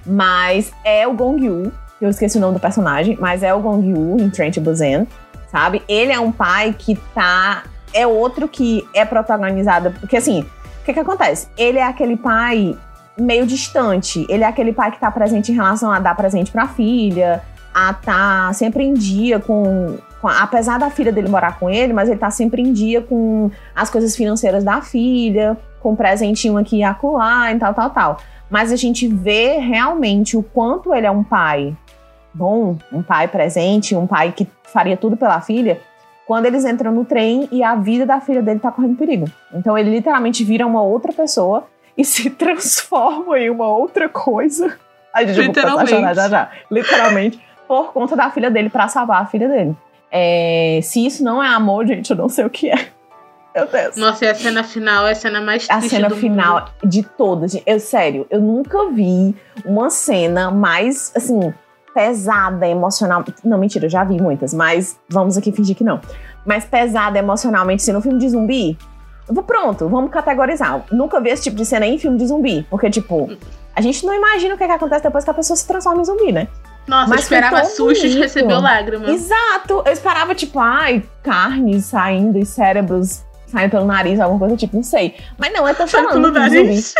Mas 0.06 0.72
é 0.84 1.06
o 1.08 1.12
Gong 1.12 1.44
Yu, 1.44 1.72
eu 2.00 2.08
esqueci 2.08 2.38
o 2.38 2.40
nome 2.40 2.54
do 2.54 2.60
personagem, 2.60 3.16
mas 3.20 3.42
é 3.42 3.52
o 3.52 3.60
Gong 3.60 3.88
Yu 3.88 4.16
em 4.20 4.30
Trent 4.30 4.58
Busan, 4.58 5.06
sabe? 5.50 5.82
Ele 5.88 6.12
é 6.12 6.20
um 6.20 6.30
pai 6.30 6.74
que 6.76 6.94
tá. 7.14 7.64
É 7.94 8.06
outro 8.06 8.48
que 8.48 8.86
é 8.94 9.04
protagonizado. 9.04 9.90
Porque 10.00 10.16
assim, 10.16 10.40
o 10.40 10.84
que 10.84 10.94
que 10.94 11.00
acontece? 11.00 11.48
Ele 11.58 11.78
é 11.78 11.84
aquele 11.84 12.16
pai 12.16 12.76
meio 13.18 13.46
distante. 13.46 14.26
Ele 14.28 14.44
é 14.44 14.46
aquele 14.46 14.72
pai 14.72 14.90
que 14.90 15.00
tá 15.00 15.10
presente 15.10 15.52
em 15.52 15.54
relação 15.54 15.90
a 15.90 15.98
dar 15.98 16.14
presente 16.14 16.50
pra 16.50 16.68
filha, 16.68 17.42
a 17.74 17.92
tá 17.94 18.52
sempre 18.52 18.84
em 18.84 18.94
dia 18.94 19.38
com. 19.38 19.96
apesar 20.22 20.78
da 20.78 20.90
filha 20.90 21.12
dele 21.12 21.28
morar 21.28 21.58
com 21.58 21.68
ele, 21.68 21.92
mas 21.92 22.08
ele 22.08 22.18
tá 22.18 22.30
sempre 22.30 22.62
em 22.62 22.72
dia 22.72 23.00
com 23.00 23.50
as 23.74 23.90
coisas 23.90 24.14
financeiras 24.16 24.64
da 24.64 24.80
filha, 24.80 25.56
com 25.80 25.96
presentinho 25.96 26.56
aqui 26.58 26.78
e 26.78 26.84
acolá 26.84 27.52
e 27.52 27.58
tal, 27.58 27.74
tal, 27.74 27.90
tal. 27.90 28.16
Mas 28.50 28.70
a 28.70 28.76
gente 28.76 29.08
vê 29.08 29.58
realmente 29.58 30.36
o 30.36 30.42
quanto 30.42 30.94
ele 30.94 31.06
é 31.06 31.10
um 31.10 31.24
pai 31.24 31.74
bom, 32.34 32.76
um 32.92 33.02
pai 33.02 33.28
presente, 33.28 33.94
um 33.94 34.06
pai 34.06 34.32
que 34.32 34.48
faria 34.64 34.96
tudo 34.96 35.16
pela 35.16 35.40
filha, 35.40 35.80
quando 36.26 36.46
eles 36.46 36.64
entram 36.64 36.92
no 36.92 37.04
trem 37.04 37.48
e 37.50 37.62
a 37.62 37.74
vida 37.74 38.06
da 38.06 38.20
filha 38.20 38.42
dele 38.42 38.60
tá 38.60 38.70
correndo 38.70 38.96
perigo. 38.96 39.26
Então 39.52 39.76
ele 39.76 39.90
literalmente 39.90 40.44
vira 40.44 40.66
uma 40.66 40.82
outra 40.82 41.12
pessoa 41.12 41.66
e 41.96 42.04
se 42.04 42.30
transforma 42.30 43.38
em 43.38 43.50
uma 43.50 43.68
outra 43.68 44.08
coisa. 44.08 44.76
A 45.12 45.24
gente 45.24 45.40
a 45.40 45.42
Literalmente. 45.44 46.14
já 46.14 46.28
já. 46.28 46.50
Literalmente, 46.70 47.40
por 47.68 47.92
conta 47.92 48.16
da 48.16 48.30
filha 48.30 48.50
dele, 48.50 48.70
pra 48.70 48.88
salvar 48.88 49.22
a 49.22 49.26
filha 49.26 49.48
dele. 49.48 49.76
É, 50.10 50.80
se 50.82 51.04
isso 51.04 51.22
não 51.24 51.42
é 51.42 51.48
amor, 51.48 51.86
gente, 51.86 52.10
eu 52.10 52.16
não 52.16 52.28
sei 52.28 52.44
o 52.44 52.50
que 52.50 52.70
é. 52.70 52.88
Meu 53.54 53.66
Deus. 53.66 53.96
Nossa, 53.96 54.24
e 54.24 54.28
a 54.28 54.34
cena 54.34 54.64
final 54.64 55.06
é 55.06 55.12
a 55.12 55.14
cena 55.14 55.40
mais 55.40 55.68
A 55.68 55.76
triste 55.76 55.96
cena 55.96 56.08
do 56.08 56.16
final 56.16 56.60
mundo. 56.60 56.72
de 56.84 57.02
todas. 57.02 57.54
Eu, 57.66 57.78
sério, 57.78 58.26
eu 58.30 58.40
nunca 58.40 58.88
vi 58.90 59.34
uma 59.64 59.90
cena 59.90 60.50
mais, 60.50 61.12
assim, 61.14 61.52
pesada 61.94 62.66
emocional. 62.66 63.22
Não, 63.44 63.58
mentira, 63.58 63.86
eu 63.86 63.90
já 63.90 64.04
vi 64.04 64.20
muitas, 64.20 64.54
mas 64.54 64.98
vamos 65.08 65.36
aqui 65.36 65.52
fingir 65.52 65.76
que 65.76 65.84
não. 65.84 66.00
Mas 66.46 66.64
pesada 66.64 67.18
emocionalmente, 67.18 67.82
assim, 67.82 67.92
no 67.92 68.00
filme 68.00 68.18
de 68.18 68.30
zumbi. 68.30 68.78
Pronto, 69.40 69.88
vamos 69.88 70.10
categorizar. 70.10 70.84
Nunca 70.90 71.20
vi 71.20 71.30
esse 71.30 71.44
tipo 71.44 71.56
de 71.56 71.64
cena 71.64 71.86
em 71.86 71.96
filme 71.98 72.18
de 72.18 72.26
zumbi. 72.26 72.66
Porque, 72.68 72.90
tipo, 72.90 73.30
a 73.74 73.80
gente 73.80 74.04
não 74.04 74.12
imagina 74.14 74.54
o 74.54 74.58
que, 74.58 74.64
é 74.64 74.66
que 74.66 74.72
acontece 74.72 75.02
depois 75.04 75.24
que 75.24 75.30
a 75.30 75.34
pessoa 75.34 75.56
se 75.56 75.66
transforma 75.66 76.02
em 76.02 76.04
zumbi, 76.04 76.32
né? 76.32 76.48
Nossa, 76.86 77.08
Mas 77.08 77.20
eu 77.20 77.22
esperava 77.22 77.56
foi 77.56 77.64
tão 77.66 77.70
sustos 77.70 78.04
e 78.04 78.08
bonito. 78.08 78.22
recebeu 78.22 78.60
lágrima. 78.60 79.10
Exato! 79.10 79.82
Eu 79.86 79.92
esperava, 79.92 80.34
tipo, 80.34 80.58
ai, 80.58 81.04
carnes 81.22 81.84
saindo 81.84 82.38
e 82.38 82.44
cérebros 82.44 83.22
saindo 83.46 83.70
pelo 83.70 83.84
nariz, 83.84 84.18
alguma 84.18 84.40
coisa 84.40 84.56
tipo, 84.56 84.74
não 84.74 84.82
sei. 84.82 85.14
Mas 85.38 85.52
não, 85.52 85.68
eu 85.68 85.74
tô 85.74 85.86
pelo 85.86 86.02
no 86.04 86.10
filme 86.10 86.32
de 86.32 86.38
nariz. 86.38 86.94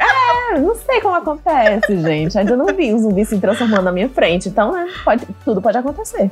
é, 0.00 0.58
não 0.60 0.74
sei 0.76 1.00
como 1.00 1.16
acontece, 1.16 2.00
gente. 2.00 2.38
Ainda 2.38 2.56
não 2.56 2.66
vi 2.66 2.94
um 2.94 2.98
zumbi 2.98 3.24
se 3.24 3.38
transformando 3.38 3.82
na 3.82 3.92
minha 3.92 4.08
frente. 4.08 4.48
Então, 4.48 4.72
né, 4.72 4.86
pode, 5.04 5.26
tudo 5.44 5.60
pode 5.60 5.76
acontecer. 5.76 6.30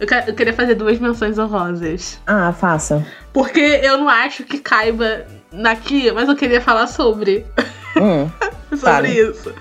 Eu, 0.00 0.06
que- 0.06 0.30
eu 0.30 0.34
queria 0.34 0.52
fazer 0.52 0.74
duas 0.74 0.98
menções 0.98 1.38
honrosas. 1.38 2.20
Ah, 2.26 2.52
faça. 2.52 3.04
Porque 3.32 3.60
eu 3.82 3.98
não 3.98 4.08
acho 4.08 4.44
que 4.44 4.58
caiba 4.58 5.24
naqui, 5.52 6.10
mas 6.12 6.28
eu 6.28 6.36
queria 6.36 6.60
falar 6.60 6.86
sobre. 6.86 7.44
Hum, 7.96 8.28
sobre 8.70 8.78
Fale. 8.78 9.20
isso. 9.20 9.52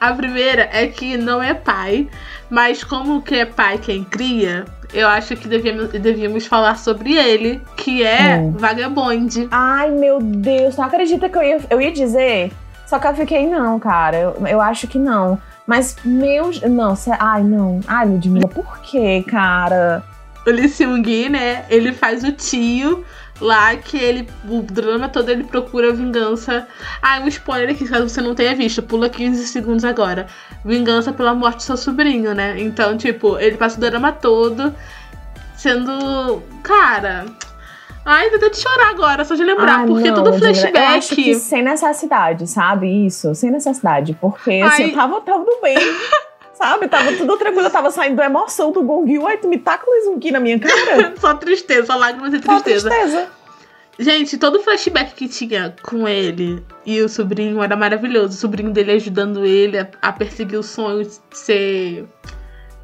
A 0.00 0.12
primeira 0.12 0.68
é 0.72 0.86
que 0.86 1.16
não 1.16 1.42
é 1.42 1.52
pai, 1.54 2.08
mas 2.48 2.82
como 2.84 3.20
que 3.20 3.34
é 3.34 3.44
pai 3.44 3.78
quem 3.78 4.02
cria, 4.04 4.64
eu 4.94 5.06
acho 5.08 5.36
que 5.36 5.46
devíamos, 5.48 5.88
devíamos 5.90 6.46
falar 6.46 6.76
sobre 6.78 7.14
ele, 7.16 7.60
que 7.76 8.02
é 8.02 8.36
Hum. 8.36 8.52
Vagabonde. 8.52 9.48
Ai, 9.50 9.90
meu 9.90 10.20
Deus, 10.20 10.76
não 10.76 10.84
acredita 10.84 11.28
que 11.28 11.36
eu 11.36 11.42
ia, 11.42 11.60
eu 11.68 11.80
ia 11.80 11.92
dizer? 11.92 12.52
Só 12.86 12.98
que 12.98 13.06
eu 13.06 13.14
fiquei, 13.14 13.46
não, 13.46 13.78
cara. 13.78 14.16
Eu, 14.16 14.46
eu 14.46 14.60
acho 14.60 14.86
que 14.88 14.98
não. 14.98 15.40
Mas, 15.70 15.94
meu. 16.04 16.50
Não, 16.68 16.96
sé- 16.96 17.16
ai, 17.20 17.44
não. 17.44 17.78
Ai, 17.86 18.04
Ludmilla, 18.04 18.48
por 18.48 18.80
quê, 18.80 19.24
cara? 19.28 20.02
O 20.44 20.50
Lee 20.50 20.68
Seung-gi, 20.68 21.28
né, 21.28 21.64
ele 21.70 21.92
faz 21.92 22.24
o 22.24 22.32
tio 22.32 23.04
lá 23.40 23.76
que 23.76 23.96
ele, 23.96 24.28
o 24.48 24.62
drama 24.62 25.08
todo 25.08 25.28
ele 25.28 25.44
procura 25.44 25.92
vingança. 25.92 26.66
Ah, 27.00 27.20
um 27.20 27.28
spoiler 27.28 27.70
aqui, 27.70 27.86
caso 27.86 28.08
você 28.08 28.20
não 28.20 28.34
tenha 28.34 28.52
visto, 28.56 28.82
pula 28.82 29.08
15 29.08 29.46
segundos 29.46 29.84
agora. 29.84 30.26
Vingança 30.64 31.12
pela 31.12 31.34
morte 31.34 31.58
do 31.58 31.62
seu 31.62 31.76
sobrinho, 31.76 32.34
né? 32.34 32.60
Então, 32.60 32.96
tipo, 32.96 33.38
ele 33.38 33.56
passa 33.56 33.76
o 33.76 33.80
drama 33.80 34.10
todo 34.10 34.74
sendo. 35.56 36.42
Cara. 36.64 37.26
Ai, 38.04 38.30
dá 38.30 38.48
de 38.48 38.56
chorar 38.56 38.90
agora, 38.90 39.24
só 39.24 39.34
de 39.34 39.44
lembrar, 39.44 39.80
Ai, 39.80 39.86
porque 39.86 40.08
não, 40.08 40.14
todo 40.16 40.30
Ludmilla, 40.30 40.50
Eu 40.52 40.82
acho 40.96 41.14
que 41.14 41.22
flashback. 41.22 41.34
sem 41.34 41.62
necessidade, 41.62 42.46
sabe? 42.46 43.06
Isso, 43.06 43.34
sem 43.34 43.50
necessidade. 43.50 44.16
Porque, 44.20 44.60
assim, 44.64 44.84
Ai. 44.84 44.90
eu 44.90 44.94
tava, 44.94 45.20
tudo 45.20 45.58
bem. 45.62 45.76
Sabe? 46.54 46.88
Tava 46.88 47.10
tudo 47.14 47.38
tranquilo, 47.38 47.68
eu 47.68 47.70
tava 47.70 47.90
saindo 47.90 48.16
da 48.16 48.26
emoção 48.26 48.70
do 48.70 48.82
Gong 48.82 49.10
Yu, 49.10 49.26
aí 49.26 49.38
tu 49.38 49.48
me 49.48 49.56
taca 49.56 49.90
o 49.90 49.94
Izunki 49.94 50.30
na 50.30 50.38
minha 50.38 50.58
cara. 50.58 51.14
Só 51.18 51.32
tristeza, 51.32 51.86
só 51.86 51.96
lágrimas 51.96 52.34
e 52.34 52.42
Só 52.42 52.60
tristeza. 52.60 52.90
tristeza. 52.90 53.28
Gente, 53.98 54.36
todo 54.36 54.56
o 54.58 54.62
flashback 54.62 55.14
que 55.14 55.26
tinha 55.26 55.74
com 55.82 56.06
ele 56.06 56.62
e 56.84 57.00
o 57.00 57.08
sobrinho 57.08 57.62
era 57.62 57.74
maravilhoso. 57.76 58.34
O 58.34 58.38
sobrinho 58.38 58.70
dele 58.72 58.92
ajudando 58.92 59.42
ele 59.46 59.78
a, 59.78 59.88
a 60.02 60.12
perseguir 60.12 60.58
o 60.58 60.62
sonho 60.62 61.02
de 61.02 61.18
ser 61.32 62.06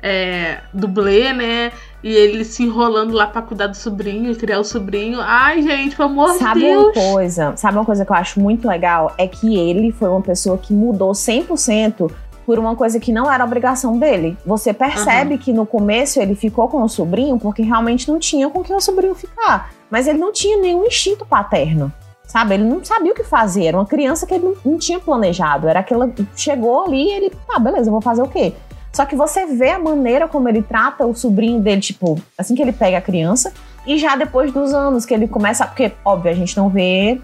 é, 0.03 0.61
dublê, 0.73 1.35
né? 1.35 1.71
E 2.07 2.15
ele 2.15 2.45
se 2.45 2.63
enrolando 2.63 3.13
lá 3.15 3.27
pra 3.27 3.43
cuidar 3.43 3.67
do 3.67 3.77
sobrinho 3.77 4.37
criar 4.37 4.61
o 4.61 4.65
sobrinho. 4.65 5.19
Ai, 5.21 5.61
gente, 5.61 5.97
pelo 5.97 6.09
amor 6.09 6.35
Sabe 6.35 6.61
de 6.61 6.67
uma 6.67 6.93
Deus. 6.93 6.95
coisa? 6.95 7.57
Sabe 7.57 7.77
uma 7.77 7.85
coisa 7.85 8.05
que 8.05 8.13
eu 8.13 8.15
acho 8.15 8.39
muito 8.39 8.69
legal? 8.69 9.13
É 9.19 9.27
que 9.27 9.57
ele 9.57 9.91
foi 9.91 10.09
uma 10.09 10.21
pessoa 10.21 10.57
que 10.57 10.73
mudou 10.73 11.11
100% 11.11 12.09
por 12.47 12.61
uma 12.61 12.77
coisa 12.77 13.01
que 13.01 13.11
não 13.11 13.29
era 13.29 13.45
obrigação 13.45 13.99
dele. 13.99 14.39
Você 14.47 14.73
percebe 14.73 15.37
que 15.37 15.53
no 15.53 15.67
começo 15.67 16.21
ele 16.21 16.37
ficou 16.37 16.69
com 16.69 16.81
o 16.81 16.89
sobrinho 16.89 17.41
porque 17.41 17.63
realmente 17.63 18.09
não 18.09 18.21
tinha 18.21 18.49
com 18.49 18.63
quem 18.63 18.77
o 18.77 18.81
sobrinho 18.81 19.17
ficar. 19.17 19.73
Mas 19.91 20.07
ele 20.07 20.19
não 20.19 20.33
tinha 20.33 20.59
nenhum 20.59 20.87
instinto 20.87 21.27
paterno. 21.27 21.93
Sabe? 22.23 22.55
Ele 22.55 22.65
não 22.65 22.85
sabia 22.85 23.11
o 23.11 23.17
que 23.17 23.25
fazer. 23.25 23.65
Era 23.65 23.79
uma 23.79 23.87
criança 23.87 24.27
que 24.29 24.35
ele 24.35 24.45
não, 24.45 24.55
não 24.65 24.79
tinha 24.79 25.01
planejado. 25.01 25.67
Era 25.67 25.81
aquela. 25.81 26.09
Chegou 26.37 26.85
ali 26.85 27.03
e 27.03 27.13
ele. 27.13 27.33
Tá, 27.49 27.59
beleza, 27.59 27.89
eu 27.89 27.93
vou 27.93 28.01
fazer 28.01 28.23
o 28.23 28.29
quê? 28.29 28.53
Só 28.97 29.05
que 29.05 29.15
você 29.15 29.45
vê 29.45 29.73
a 29.73 29.79
maneira 29.79 30.27
como 30.27 30.49
ele 30.49 30.63
trata 30.63 31.05
o 31.05 31.15
sobrinho 31.15 31.61
dele, 31.61 31.83
tipo, 31.83 32.19
assim 32.39 32.55
que 32.55 32.63
ele 32.63 32.73
pega 32.73 32.97
a 32.97 33.01
criança, 33.03 33.53
e 33.87 33.99
já 33.99 34.17
depois 34.17 34.51
dos 34.51 34.73
anos 34.73 35.05
que 35.05 35.13
ele 35.13 35.29
começa. 35.29 35.67
Porque, 35.67 35.93
óbvio, 36.03 36.31
a 36.31 36.35
gente 36.35 36.57
não 36.57 36.71
vê 36.71 37.21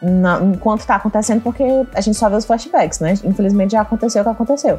na, 0.00 0.40
enquanto 0.40 0.86
tá 0.86 0.94
acontecendo, 0.94 1.42
porque 1.42 1.64
a 1.96 2.00
gente 2.00 2.16
só 2.16 2.28
vê 2.28 2.36
os 2.36 2.44
flashbacks, 2.44 3.00
né? 3.00 3.14
Infelizmente 3.24 3.72
já 3.72 3.80
aconteceu 3.80 4.22
o 4.22 4.24
que 4.24 4.30
aconteceu. 4.30 4.78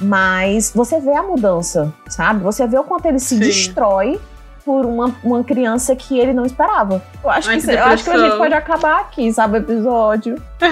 Mas 0.00 0.72
você 0.74 0.98
vê 0.98 1.14
a 1.14 1.22
mudança, 1.22 1.94
sabe? 2.08 2.42
Você 2.42 2.66
vê 2.66 2.76
o 2.76 2.82
quanto 2.82 3.06
ele 3.06 3.20
se 3.20 3.36
Sim. 3.36 3.38
destrói 3.38 4.20
por 4.64 4.84
uma, 4.86 5.14
uma 5.22 5.42
criança 5.44 5.94
que 5.96 6.18
ele 6.18 6.32
não 6.32 6.44
esperava. 6.44 7.02
Eu 7.22 7.30
acho, 7.30 7.50
Ai, 7.50 7.58
que, 7.58 7.66
que 7.66 7.72
eu 7.72 7.84
acho 7.84 8.04
que 8.04 8.10
a 8.10 8.18
gente 8.18 8.36
pode 8.36 8.54
acabar 8.54 9.00
aqui, 9.00 9.32
sabe, 9.32 9.58
o 9.58 9.60
episódio. 9.60 10.40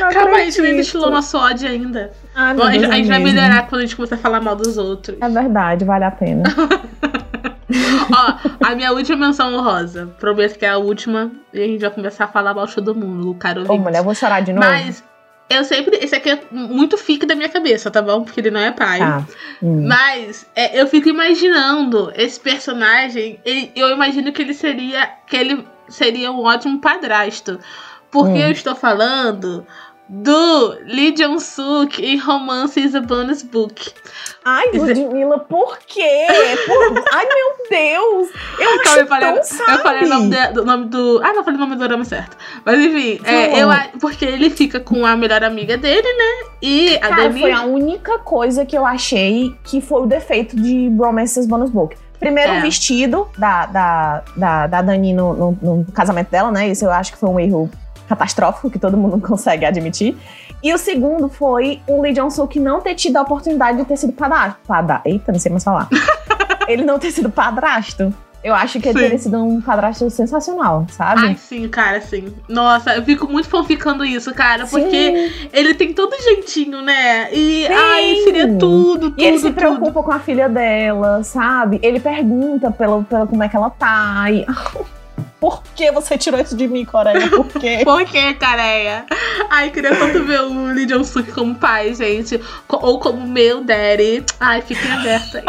Não 0.00 0.10
Calma 0.10 0.36
a 0.36 0.40
gente 0.40 0.60
nem 0.60 0.76
destilou 0.76 1.10
nosso 1.10 1.36
ódio 1.38 1.68
ainda. 1.68 2.12
Ai, 2.34 2.54
Bom, 2.54 2.64
meu 2.64 2.68
a, 2.68 2.72
gente, 2.72 2.86
a 2.86 2.92
gente 2.92 3.08
vai 3.08 3.18
melhorar 3.18 3.68
quando 3.68 3.80
a 3.80 3.84
gente 3.84 3.96
começar 3.96 4.16
a 4.16 4.18
falar 4.18 4.40
mal 4.40 4.54
dos 4.54 4.76
outros. 4.76 5.16
É 5.20 5.28
verdade, 5.28 5.84
vale 5.84 6.04
a 6.04 6.10
pena. 6.10 6.44
Ó, 8.10 8.66
a 8.66 8.74
minha 8.74 8.92
última 8.92 9.26
menção 9.26 9.54
honrosa. 9.54 10.08
Prometo 10.18 10.58
que 10.58 10.64
é 10.64 10.70
a 10.70 10.78
última. 10.78 11.30
E 11.52 11.62
a 11.62 11.66
gente 11.66 11.80
vai 11.80 11.90
começar 11.90 12.24
a 12.24 12.28
falar 12.28 12.54
mal 12.54 12.66
de 12.66 12.74
todo 12.74 12.94
mundo, 12.94 13.34
cara 13.34 13.64
Ô, 13.70 13.76
mulher, 13.76 13.98
eu 13.98 14.04
vou 14.04 14.14
chorar 14.14 14.40
de 14.40 14.52
novo. 14.52 14.66
Mas 14.66 15.02
eu 15.50 15.64
sempre. 15.64 15.96
Esse 15.96 16.14
aqui 16.14 16.30
é 16.30 16.40
muito 16.50 16.96
fique 16.98 17.24
da 17.26 17.34
minha 17.34 17.48
cabeça, 17.48 17.90
tá 17.90 18.00
bom? 18.02 18.22
Porque 18.24 18.40
ele 18.40 18.50
não 18.50 18.60
é 18.60 18.70
pai. 18.72 18.98
Tá. 18.98 19.24
Hum. 19.62 19.86
Mas 19.86 20.46
é, 20.54 20.80
eu 20.80 20.86
fico 20.86 21.08
imaginando 21.08 22.12
esse 22.16 22.38
personagem. 22.38 23.40
ele- 23.44 23.72
eu 23.74 23.90
imagino 23.90 24.32
que 24.32 24.42
ele 24.42 24.54
seria. 24.54 25.06
Que 25.26 25.36
ele 25.36 25.66
seria 25.88 26.30
um 26.30 26.40
ótimo 26.44 26.80
padrasto. 26.80 27.58
Porque 28.10 28.32
Hum. 28.38 28.46
eu 28.46 28.50
estou 28.50 28.74
falando 28.74 29.66
do 30.08 30.78
Lee 30.84 31.12
Jong-suk 31.12 32.00
em 32.02 32.16
Romance 32.18 32.80
is 32.80 32.94
a 32.94 33.00
Bonus 33.00 33.42
Book. 33.42 33.92
Ai, 34.44 34.70
Ludmilla, 34.72 35.38
por 35.40 35.76
quê? 35.86 36.26
Por- 36.66 37.04
Ai, 37.12 37.26
meu 37.26 37.68
Deus! 37.68 38.28
Eu 38.58 38.70
acho 38.70 38.82
Calma, 38.84 38.98
eu 39.00 39.06
falei, 39.06 39.32
tão, 39.34 39.42
sabe? 39.44 39.72
eu 39.72 39.78
falei 39.80 40.02
o 40.04 40.08
nome, 40.08 40.30
de- 40.30 40.52
do 40.54 40.64
nome 40.64 40.84
do. 40.86 41.20
Ah, 41.22 41.32
não 41.34 41.44
falei 41.44 41.58
o 41.58 41.60
nome 41.60 41.76
do 41.76 41.86
drama 41.86 42.04
certo. 42.04 42.36
Mas 42.64 42.78
enfim, 42.78 43.20
é, 43.24 43.62
eu, 43.62 43.70
a- 43.70 43.88
porque 44.00 44.24
ele 44.24 44.48
fica 44.48 44.80
com 44.80 45.04
a 45.04 45.14
melhor 45.16 45.44
amiga 45.44 45.76
dele, 45.76 46.00
né? 46.02 46.48
E 46.62 46.96
a 46.96 47.00
Cara, 47.08 47.22
Demi. 47.28 47.40
foi 47.40 47.52
a 47.52 47.62
única 47.64 48.18
coisa 48.20 48.64
que 48.64 48.76
eu 48.76 48.86
achei 48.86 49.54
que 49.64 49.80
foi 49.82 50.02
o 50.02 50.06
defeito 50.06 50.56
de 50.56 50.88
Bromances 50.90 51.46
Bonus 51.46 51.68
Book. 51.70 51.96
Primeiro, 52.18 52.52
É. 52.54 52.58
o 52.58 52.62
vestido 52.62 53.28
da, 53.38 53.66
da, 53.66 54.22
da, 54.36 54.66
da 54.66 54.82
Dani 54.82 55.12
no, 55.12 55.34
no- 55.34 55.58
no 55.62 55.84
casamento 55.92 56.30
dela, 56.30 56.50
né? 56.50 56.68
Isso 56.68 56.84
eu 56.84 56.90
acho 56.90 57.12
que 57.12 57.18
foi 57.18 57.28
um 57.28 57.38
erro 57.38 57.70
catastrófico 58.08 58.70
que 58.70 58.78
todo 58.78 58.96
mundo 58.96 59.20
consegue 59.26 59.64
admitir. 59.64 60.16
E 60.62 60.72
o 60.74 60.78
segundo 60.78 61.28
foi 61.28 61.80
o 61.86 62.00
Lee 62.00 62.12
Jong-suk 62.12 62.58
não 62.58 62.80
ter 62.80 62.94
tido 62.94 63.16
a 63.16 63.22
oportunidade 63.22 63.78
de 63.78 63.84
ter 63.84 63.96
sido 63.96 64.12
padrasto. 64.12 64.58
Pada... 64.66 65.00
Eita, 65.04 65.30
não 65.30 65.38
sei 65.38 65.50
mais 65.52 65.62
falar. 65.62 65.88
ele 66.66 66.84
não 66.84 66.98
ter 66.98 67.10
sido 67.10 67.30
padrasto. 67.30 68.12
Eu 68.42 68.54
acho 68.54 68.78
que 68.78 68.88
ele 68.88 68.98
Sim. 68.98 69.04
teria 69.04 69.18
sido 69.18 69.42
um 69.42 69.60
padrasto 69.60 70.08
sensacional, 70.10 70.86
sabe? 70.90 71.26
Ai, 71.26 71.36
sim, 71.36 71.68
cara, 71.68 72.00
sim. 72.00 72.32
Nossa, 72.48 72.94
eu 72.94 73.02
fico 73.02 73.26
muito 73.26 73.48
fanficando 73.48 74.04
isso, 74.04 74.32
cara, 74.32 74.64
porque 74.64 75.28
Sim. 75.28 75.48
ele 75.52 75.74
tem 75.74 75.92
todo 75.92 76.14
jeitinho, 76.22 76.80
né? 76.80 77.32
E, 77.32 77.66
Sim. 77.66 77.72
ai, 77.72 78.14
seria 78.22 78.46
tudo, 78.46 79.10
tudo, 79.10 79.14
E 79.18 79.24
ele 79.24 79.38
se 79.38 79.44
tudo. 79.44 79.54
preocupa 79.54 80.02
com 80.04 80.12
a 80.12 80.20
filha 80.20 80.48
dela, 80.48 81.24
sabe? 81.24 81.80
Ele 81.82 81.98
pergunta 81.98 82.70
pela, 82.70 83.02
pela 83.02 83.26
como 83.26 83.42
é 83.42 83.48
que 83.48 83.56
ela 83.56 83.70
tá. 83.70 84.26
E... 84.30 84.46
Por 85.40 85.62
que 85.74 85.92
você 85.92 86.18
tirou 86.18 86.40
isso 86.40 86.56
de 86.56 86.66
mim, 86.66 86.84
Coreia? 86.84 87.30
Por 87.30 87.46
quê? 87.46 87.82
Por 87.86 88.04
que, 88.04 88.34
careia? 88.34 89.06
Ai, 89.48 89.70
queria 89.70 89.94
tanto 89.94 90.24
ver 90.24 90.40
o 90.40 90.72
Lee 90.72 90.86
Jong-suk 90.86 91.30
como 91.32 91.54
pai, 91.54 91.94
gente. 91.94 92.40
Ou 92.68 92.98
como 92.98 93.26
meu 93.26 93.62
daddy. 93.62 94.24
Ai, 94.40 94.62
fiquem 94.62 94.90
abertos 94.90 95.36
aí. 95.36 95.44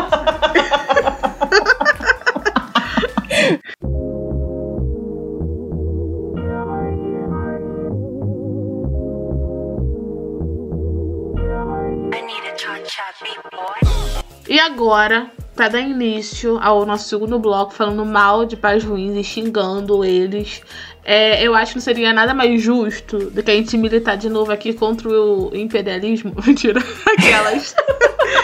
E 14.47 14.59
agora, 14.59 15.31
pra 15.59 15.67
dar 15.67 15.81
início 15.81 16.57
ao 16.61 16.85
nosso 16.85 17.09
segundo 17.09 17.37
bloco, 17.37 17.73
falando 17.73 18.05
mal 18.05 18.45
de 18.45 18.55
pais 18.55 18.81
ruins 18.81 19.17
e 19.17 19.21
xingando 19.25 20.05
eles, 20.05 20.61
é, 21.03 21.43
eu 21.43 21.53
acho 21.53 21.73
que 21.73 21.79
não 21.79 21.83
seria 21.83 22.13
nada 22.13 22.33
mais 22.33 22.61
justo 22.61 23.29
do 23.29 23.43
que 23.43 23.51
a 23.51 23.53
gente 23.55 23.77
militar 23.77 24.15
de 24.15 24.29
novo 24.29 24.53
aqui 24.53 24.71
contra 24.71 25.09
o 25.09 25.51
imperialismo. 25.53 26.33
Mentira, 26.47 26.81
aquelas. 27.05 27.75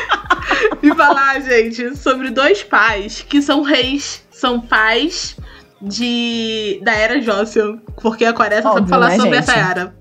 e 0.84 0.94
falar, 0.94 1.40
gente, 1.40 1.96
sobre 1.96 2.32
dois 2.32 2.64
pais 2.64 3.22
que 3.22 3.42
são 3.42 3.62
reis, 3.62 4.22
são 4.30 4.60
pais 4.60 5.38
de 5.82 6.82
da 6.84 6.96
era 6.96 7.22
Joseon. 7.22 7.78
Porque 8.02 8.26
a 8.26 8.34
Coreia 8.34 8.62
só 8.62 8.74
sabe 8.74 8.90
falar 8.90 9.12
né, 9.12 9.16
sobre 9.16 9.36
gente? 9.38 9.50
essa 9.50 9.58
era. 9.58 9.96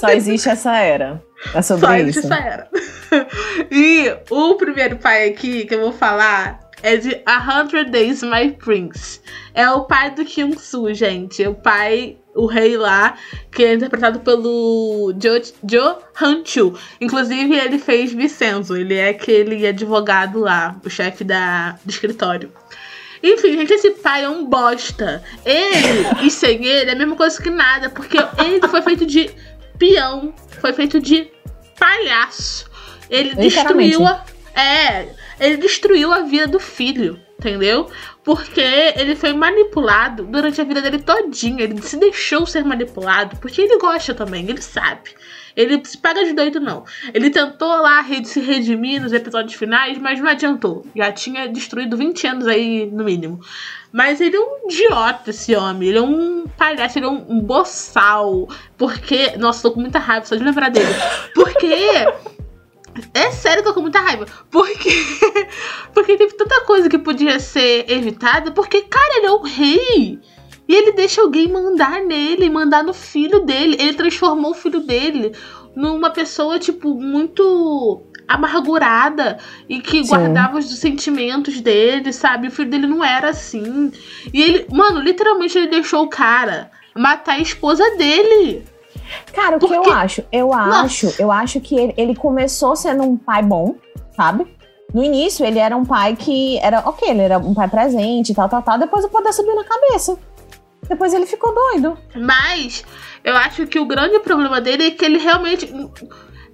Só 0.00 0.08
existe 0.08 0.48
essa 0.48 0.76
era. 0.76 1.22
É 1.54 1.62
Só 1.62 1.78
sobre 1.78 2.00
existe 2.00 2.24
isso. 2.24 2.32
essa 2.32 2.42
era. 2.42 2.68
e 3.70 4.14
o 4.30 4.54
primeiro 4.54 4.96
pai 4.96 5.28
aqui 5.28 5.64
que 5.64 5.74
eu 5.74 5.80
vou 5.80 5.92
falar 5.92 6.66
é 6.82 6.96
de 6.96 7.20
A 7.26 7.38
Hundred 7.38 7.90
Days 7.90 8.22
My 8.22 8.52
Prince. 8.52 9.20
É 9.54 9.68
o 9.70 9.84
pai 9.84 10.10
do 10.10 10.24
Kyung 10.24 10.56
Soo, 10.58 10.92
gente. 10.92 11.42
É 11.42 11.48
o 11.48 11.54
pai, 11.54 12.16
o 12.34 12.46
rei 12.46 12.76
lá, 12.76 13.16
que 13.50 13.64
é 13.64 13.74
interpretado 13.74 14.20
pelo 14.20 15.12
Jo, 15.20 15.40
jo 15.64 15.96
Han 16.20 16.44
Chu. 16.44 16.78
Inclusive, 17.00 17.54
ele 17.56 17.78
fez 17.78 18.12
Vincenzo. 18.12 18.76
Ele 18.76 18.94
é 18.94 19.08
aquele 19.08 19.66
advogado 19.66 20.38
lá, 20.38 20.76
o 20.84 20.90
chefe 20.90 21.24
da, 21.24 21.72
do 21.84 21.90
escritório. 21.90 22.52
Enfim, 23.22 23.56
gente, 23.56 23.72
esse 23.72 23.90
pai 23.92 24.24
é 24.24 24.28
um 24.28 24.44
bosta. 24.46 25.22
Ele 25.44 26.26
e 26.26 26.30
sem 26.30 26.64
ele 26.64 26.90
é 26.90 26.92
a 26.92 26.96
mesma 26.96 27.16
coisa 27.16 27.42
que 27.42 27.50
nada, 27.50 27.88
porque 27.90 28.18
ele 28.38 28.68
foi 28.68 28.82
feito 28.82 29.06
de 29.06 29.30
peão, 29.78 30.34
foi 30.60 30.72
feito 30.72 31.00
de 31.00 31.28
palhaço. 31.78 32.65
Ele 33.10 33.30
Literalmente. 33.30 33.90
destruiu 33.90 34.06
a. 34.06 34.24
É, 34.58 35.08
ele 35.38 35.56
destruiu 35.58 36.12
a 36.12 36.20
vida 36.20 36.46
do 36.46 36.58
filho, 36.58 37.20
entendeu? 37.38 37.88
Porque 38.24 38.62
ele 38.96 39.14
foi 39.14 39.34
manipulado 39.34 40.24
durante 40.24 40.60
a 40.60 40.64
vida 40.64 40.80
dele 40.80 40.98
todinha. 40.98 41.62
Ele 41.62 41.80
se 41.82 41.96
deixou 41.98 42.46
ser 42.46 42.64
manipulado, 42.64 43.36
porque 43.36 43.60
ele 43.60 43.78
gosta 43.78 44.14
também, 44.14 44.48
ele 44.48 44.62
sabe. 44.62 45.10
Ele 45.56 45.82
se 45.84 45.96
paga 45.96 46.22
de 46.22 46.34
doido, 46.34 46.60
não. 46.60 46.84
Ele 47.14 47.30
tentou 47.30 47.68
lá 47.80 48.04
se 48.24 48.40
redimir 48.40 49.00
nos 49.00 49.12
episódios 49.14 49.54
finais, 49.54 49.96
mas 49.96 50.20
não 50.20 50.28
adiantou. 50.28 50.86
Já 50.94 51.10
tinha 51.10 51.48
destruído 51.48 51.96
20 51.96 52.26
anos 52.26 52.46
aí, 52.46 52.90
no 52.92 53.04
mínimo. 53.04 53.40
Mas 53.90 54.20
ele 54.20 54.36
é 54.36 54.40
um 54.40 54.68
idiota, 54.68 55.30
esse 55.30 55.56
homem. 55.56 55.88
Ele 55.88 55.98
é 55.98 56.02
um 56.02 56.44
palhaço, 56.58 56.98
ele 56.98 57.06
é 57.06 57.08
um, 57.08 57.24
um 57.30 57.40
boçal. 57.40 58.46
Porque. 58.76 59.34
Nossa, 59.38 59.62
tô 59.62 59.72
com 59.72 59.80
muita 59.80 59.98
raiva 59.98 60.26
só 60.26 60.36
de 60.36 60.44
lembrar 60.44 60.68
dele. 60.68 60.92
Porque. 61.34 61.66
É 63.12 63.30
sério, 63.30 63.62
tô 63.62 63.74
com 63.74 63.80
muita 63.80 64.00
raiva. 64.00 64.26
Porque. 64.50 64.90
Porque 65.92 66.16
teve 66.16 66.34
tanta 66.34 66.62
coisa 66.62 66.88
que 66.88 66.98
podia 66.98 67.38
ser 67.40 67.90
evitada. 67.90 68.50
Porque, 68.50 68.82
cara, 68.82 69.18
ele 69.18 69.26
é 69.26 69.30
o 69.30 69.42
rei. 69.42 70.20
E 70.68 70.74
ele 70.74 70.92
deixa 70.92 71.20
alguém 71.20 71.50
mandar 71.50 72.02
nele, 72.02 72.50
mandar 72.50 72.82
no 72.82 72.92
filho 72.92 73.40
dele. 73.40 73.76
Ele 73.78 73.94
transformou 73.94 74.50
o 74.50 74.54
filho 74.54 74.80
dele 74.80 75.32
numa 75.74 76.10
pessoa, 76.10 76.58
tipo, 76.58 76.94
muito 76.94 78.02
amargurada 78.26 79.38
e 79.68 79.80
que 79.80 80.04
Sim. 80.04 80.08
guardava 80.10 80.58
os 80.58 80.78
sentimentos 80.78 81.60
dele, 81.60 82.12
sabe? 82.12 82.48
O 82.48 82.50
filho 82.50 82.70
dele 82.70 82.86
não 82.86 83.04
era 83.04 83.30
assim. 83.30 83.92
E 84.32 84.42
ele, 84.42 84.66
mano, 84.70 85.00
literalmente 85.00 85.56
ele 85.56 85.68
deixou 85.68 86.04
o 86.04 86.08
cara 86.08 86.70
matar 86.94 87.34
a 87.34 87.40
esposa 87.40 87.84
dele. 87.96 88.64
Cara, 89.32 89.56
o 89.56 89.60
que 89.60 89.66
Porque- 89.66 89.88
eu 89.88 89.92
acho? 89.92 90.24
Eu 90.32 90.52
acho, 90.52 91.14
eu 91.18 91.30
acho 91.32 91.60
que 91.60 91.76
ele, 91.76 91.94
ele 91.96 92.14
começou 92.16 92.74
sendo 92.76 93.02
um 93.02 93.16
pai 93.16 93.42
bom, 93.42 93.74
sabe? 94.14 94.46
No 94.94 95.02
início, 95.02 95.44
ele 95.44 95.58
era 95.58 95.76
um 95.76 95.84
pai 95.84 96.16
que 96.16 96.58
era 96.58 96.80
ok, 96.80 97.08
ele 97.10 97.20
era 97.22 97.38
um 97.38 97.52
pai 97.52 97.68
presente, 97.68 98.34
tal, 98.34 98.48
tal, 98.48 98.62
tal. 98.62 98.78
Depois 98.78 99.04
o 99.04 99.08
poder 99.08 99.32
subiu 99.32 99.54
na 99.56 99.64
cabeça. 99.64 100.18
Depois 100.88 101.12
ele 101.12 101.26
ficou 101.26 101.52
doido. 101.54 101.98
Mas 102.14 102.84
eu 103.24 103.36
acho 103.36 103.66
que 103.66 103.78
o 103.78 103.86
grande 103.86 104.20
problema 104.20 104.60
dele 104.60 104.86
é 104.86 104.90
que 104.92 105.04
ele 105.04 105.18
realmente. 105.18 105.68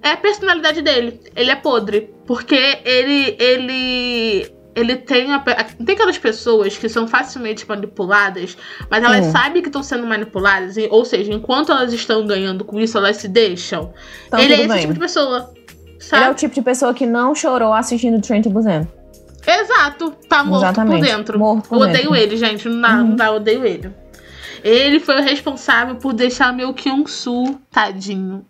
É 0.01 0.11
a 0.11 0.17
personalidade 0.17 0.81
dele. 0.81 1.21
Ele 1.35 1.51
é 1.51 1.55
podre. 1.55 2.13
Porque 2.25 2.55
ele. 2.83 3.37
ele. 3.39 4.52
Ele 4.75 4.95
tem. 4.95 5.31
A, 5.31 5.39
tem 5.39 5.93
aquelas 5.95 6.17
pessoas 6.17 6.77
que 6.77 6.89
são 6.89 7.07
facilmente 7.07 7.67
manipuladas, 7.67 8.57
mas 8.89 9.03
elas 9.03 9.25
Sim. 9.25 9.31
sabem 9.31 9.61
que 9.61 9.69
estão 9.69 9.83
sendo 9.83 10.07
manipuladas. 10.07 10.75
ou 10.89 11.05
seja, 11.05 11.31
enquanto 11.31 11.71
elas 11.71 11.93
estão 11.93 12.25
ganhando 12.25 12.65
com 12.65 12.79
isso, 12.79 12.97
elas 12.97 13.17
se 13.17 13.27
deixam. 13.27 13.93
Então 14.27 14.39
ele 14.39 14.53
é 14.53 14.57
esse 14.59 14.67
bem. 14.67 14.79
tipo 14.81 14.93
de 14.93 14.99
pessoa. 14.99 15.51
Ele 15.55 15.95
é 15.97 16.01
Sabe? 16.01 16.29
o 16.31 16.33
tipo 16.33 16.55
de 16.55 16.61
pessoa 16.61 16.93
que 16.93 17.05
não 17.05 17.33
chorou 17.35 17.71
assistindo 17.73 18.19
Trent 18.21 18.47
Busan. 18.47 18.87
Exato. 19.45 20.11
Tá 20.27 20.43
morto 20.43 20.63
Exatamente. 20.65 20.99
por 20.99 21.05
dentro. 21.05 21.39
Morto 21.39 21.69
por 21.69 21.77
odeio 21.77 21.95
dentro. 22.11 22.15
ele, 22.15 22.37
gente. 22.37 22.67
Não 22.67 22.81
dá, 22.81 22.89
Uhum. 22.89 23.07
não 23.09 23.15
dá, 23.15 23.31
odeio 23.31 23.65
ele. 23.65 23.91
Ele 24.63 24.99
foi 24.99 25.19
o 25.19 25.23
responsável 25.23 25.95
por 25.95 26.13
deixar 26.13 26.53
meu 26.53 26.73
Kyung-Soo, 26.73 27.59
tadinho. 27.69 28.45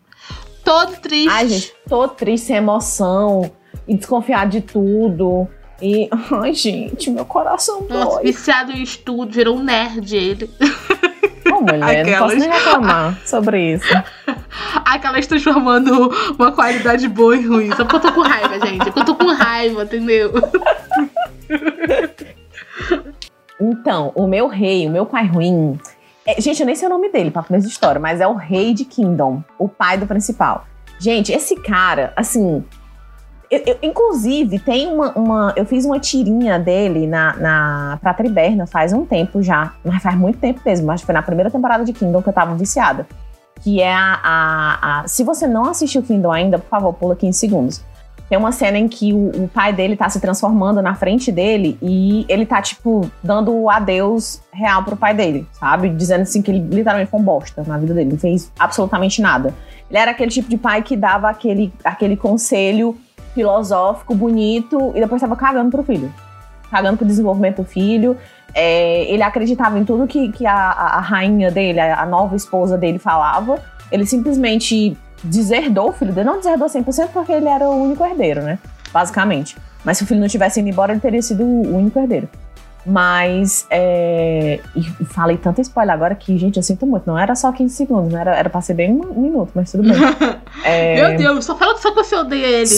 Todo 0.63 0.93
triste. 1.01 1.27
Ai, 1.29 1.47
gente, 1.49 1.73
tô 1.89 2.07
triste, 2.07 2.47
sem 2.47 2.55
emoção. 2.55 3.51
e 3.87 3.95
desconfiar 3.97 4.47
de 4.47 4.61
tudo. 4.61 5.47
E, 5.81 6.09
ai, 6.31 6.53
gente, 6.53 7.09
meu 7.09 7.25
coração 7.25 7.85
Nossa, 7.89 8.15
dói. 8.15 8.23
viciado 8.23 8.71
em 8.71 8.81
estudo, 8.83 9.31
virou 9.31 9.57
um 9.57 9.63
nerd 9.63 10.15
ele. 10.15 10.49
Ô, 11.51 11.61
mulher, 11.61 12.05
não 12.05 12.17
posso 12.19 12.35
nem 12.37 12.49
reclamar 12.49 13.19
sobre 13.25 13.73
isso. 13.73 13.85
Aquelas 14.85 15.27
transformando 15.27 16.09
uma 16.37 16.51
qualidade 16.51 17.07
boa 17.07 17.35
em 17.35 17.45
ruim. 17.45 17.69
Só 17.75 17.83
porque 17.83 17.95
eu 17.97 17.99
tô 17.99 18.11
com 18.13 18.21
raiva, 18.21 18.65
gente. 18.65 18.85
Porque 18.85 18.99
eu 18.99 19.05
tô 19.05 19.15
com 19.15 19.27
raiva, 19.27 19.83
entendeu? 19.83 20.31
Então, 23.59 24.11
o 24.15 24.27
meu 24.27 24.47
rei, 24.47 24.87
o 24.87 24.91
meu 24.91 25.05
pai 25.05 25.25
ruim. 25.27 25.79
é- 26.25 26.39
gente, 26.41 26.59
eu 26.61 26.65
nem 26.65 26.75
sei 26.75 26.87
o 26.87 26.91
nome 26.91 27.09
dele 27.09 27.29
pra 27.29 27.43
começar 27.43 27.67
a 27.67 27.69
história, 27.69 27.99
mas 27.99 28.19
é 28.21 28.27
o 28.27 28.33
rei 28.33 28.73
de 28.73 28.85
Kingdom, 28.85 29.43
o 29.59 29.67
pai 29.67 29.97
do 29.97 30.07
principal. 30.07 30.65
Gente, 30.97 31.31
esse 31.31 31.55
cara, 31.57 32.13
assim. 32.15 32.63
Eu- 33.53 33.63
eu- 33.65 33.77
inclusive, 33.81 34.59
tem 34.59 34.87
uma, 34.87 35.11
uma- 35.13 35.53
Eu 35.55 35.65
fiz 35.65 35.85
uma 35.85 35.99
tirinha 35.99 36.57
dele 36.59 37.05
na, 37.07 37.35
na, 37.37 37.99
pra 38.01 38.13
Triberna 38.13 38.65
faz 38.67 38.93
um 38.93 39.05
tempo 39.05 39.41
já. 39.41 39.73
Mas 39.83 40.01
faz 40.01 40.15
muito 40.17 40.39
tempo 40.39 40.61
mesmo. 40.65 40.91
Acho 40.91 41.03
que 41.03 41.05
foi 41.07 41.13
na 41.15 41.21
primeira 41.21 41.49
temporada 41.51 41.83
de 41.85 41.93
Kingdom 41.93 42.21
que 42.21 42.29
eu 42.29 42.33
tava 42.33 42.55
viciada. 42.55 43.05
Que 43.61 43.81
é 43.81 43.93
a. 43.93 44.19
a- 44.23 45.01
a- 45.01 45.07
se 45.07 45.23
você 45.23 45.47
não 45.47 45.65
assistiu 45.65 46.01
Kingdom 46.03 46.31
ainda, 46.31 46.57
por 46.59 46.67
favor, 46.69 46.93
pula 46.93 47.15
15 47.15 47.37
segundos. 47.39 47.81
Tem 48.29 48.37
uma 48.37 48.51
cena 48.51 48.79
em 48.79 48.87
que 48.87 49.13
o, 49.13 49.43
o 49.43 49.47
pai 49.47 49.71
dele 49.73 49.95
tá 49.95 50.09
se 50.09 50.19
transformando 50.19 50.81
na 50.81 50.95
frente 50.95 51.31
dele 51.31 51.77
e 51.81 52.25
ele 52.27 52.45
tá, 52.45 52.61
tipo, 52.61 53.09
dando 53.21 53.53
o 53.53 53.69
adeus 53.69 54.41
real 54.51 54.81
pro 54.83 54.95
pai 54.95 55.13
dele, 55.13 55.45
sabe? 55.51 55.89
Dizendo 55.89 56.21
assim 56.21 56.41
que 56.41 56.49
ele 56.49 56.59
literalmente 56.59 57.11
foi 57.11 57.19
um 57.19 57.23
bosta 57.23 57.63
na 57.67 57.77
vida 57.77 57.93
dele, 57.93 58.11
não 58.11 58.17
fez 58.17 58.51
absolutamente 58.57 59.21
nada. 59.21 59.53
Ele 59.89 59.99
era 59.99 60.11
aquele 60.11 60.31
tipo 60.31 60.49
de 60.49 60.57
pai 60.57 60.81
que 60.81 60.95
dava 60.95 61.29
aquele, 61.29 61.71
aquele 61.83 62.15
conselho 62.17 62.97
filosófico, 63.33 64.13
bonito, 64.15 64.91
e 64.95 64.99
depois 64.99 65.21
tava 65.21 65.35
cagando 65.35 65.69
pro 65.71 65.83
filho. 65.83 66.13
Cagando 66.71 66.97
pro 66.97 67.05
desenvolvimento 67.05 67.57
do 67.61 67.65
filho. 67.67 68.17
É, 68.55 69.05
ele 69.11 69.23
acreditava 69.23 69.77
em 69.79 69.83
tudo 69.85 70.05
que, 70.07 70.31
que 70.31 70.45
a, 70.45 70.53
a- 70.55 70.97
a 70.97 70.99
rainha 70.99 71.49
dele, 71.51 71.79
a, 71.79 72.01
a 72.01 72.05
nova 72.05 72.35
esposa 72.35 72.77
dele 72.77 72.99
falava. 72.99 73.59
Ele 73.91 74.05
simplesmente 74.05 74.97
deserdou 75.23 75.89
o 75.89 75.93
filho 75.93 76.13
dele. 76.13 76.27
Não 76.29 76.37
deserdou 76.37 76.67
100% 76.67 77.09
porque 77.13 77.31
ele 77.31 77.47
era 77.47 77.67
o 77.69 77.83
único 77.83 78.03
herdeiro, 78.05 78.41
né? 78.41 78.57
Basicamente. 78.91 79.57
Mas 79.83 79.97
se 79.97 80.03
o 80.03 80.07
filho 80.07 80.19
não 80.19 80.27
tivesse 80.27 80.59
ido 80.59 80.69
embora, 80.69 80.91
ele 80.93 81.01
teria 81.01 81.21
sido 81.21 81.43
o 81.43 81.75
único 81.75 81.99
herdeiro. 81.99 82.29
Mas, 82.85 83.65
é... 83.69 84.59
E 84.75 84.83
falei 85.05 85.37
tanto 85.37 85.61
spoiler 85.61 85.93
agora 85.93 86.15
que, 86.15 86.37
gente, 86.37 86.57
eu 86.57 86.63
sinto 86.63 86.85
muito. 86.85 87.05
Não 87.07 87.17
era 87.17 87.33
só 87.35 87.51
15 87.51 87.73
segundos, 87.75 88.11
né? 88.13 88.21
Era, 88.21 88.35
era 88.35 88.49
pra 88.49 88.61
ser 88.61 88.73
bem 88.73 88.91
um 88.91 89.21
minuto, 89.21 89.51
mas 89.55 89.71
tudo 89.71 89.83
bem. 89.83 89.93
É... 90.65 90.95
Meu 90.95 91.17
Deus, 91.17 91.45
só 91.45 91.55
fala 91.57 91.75
só 91.77 91.89
que 91.89 91.95
você 92.03 92.15
odeia 92.15 92.45
ele. 92.45 92.69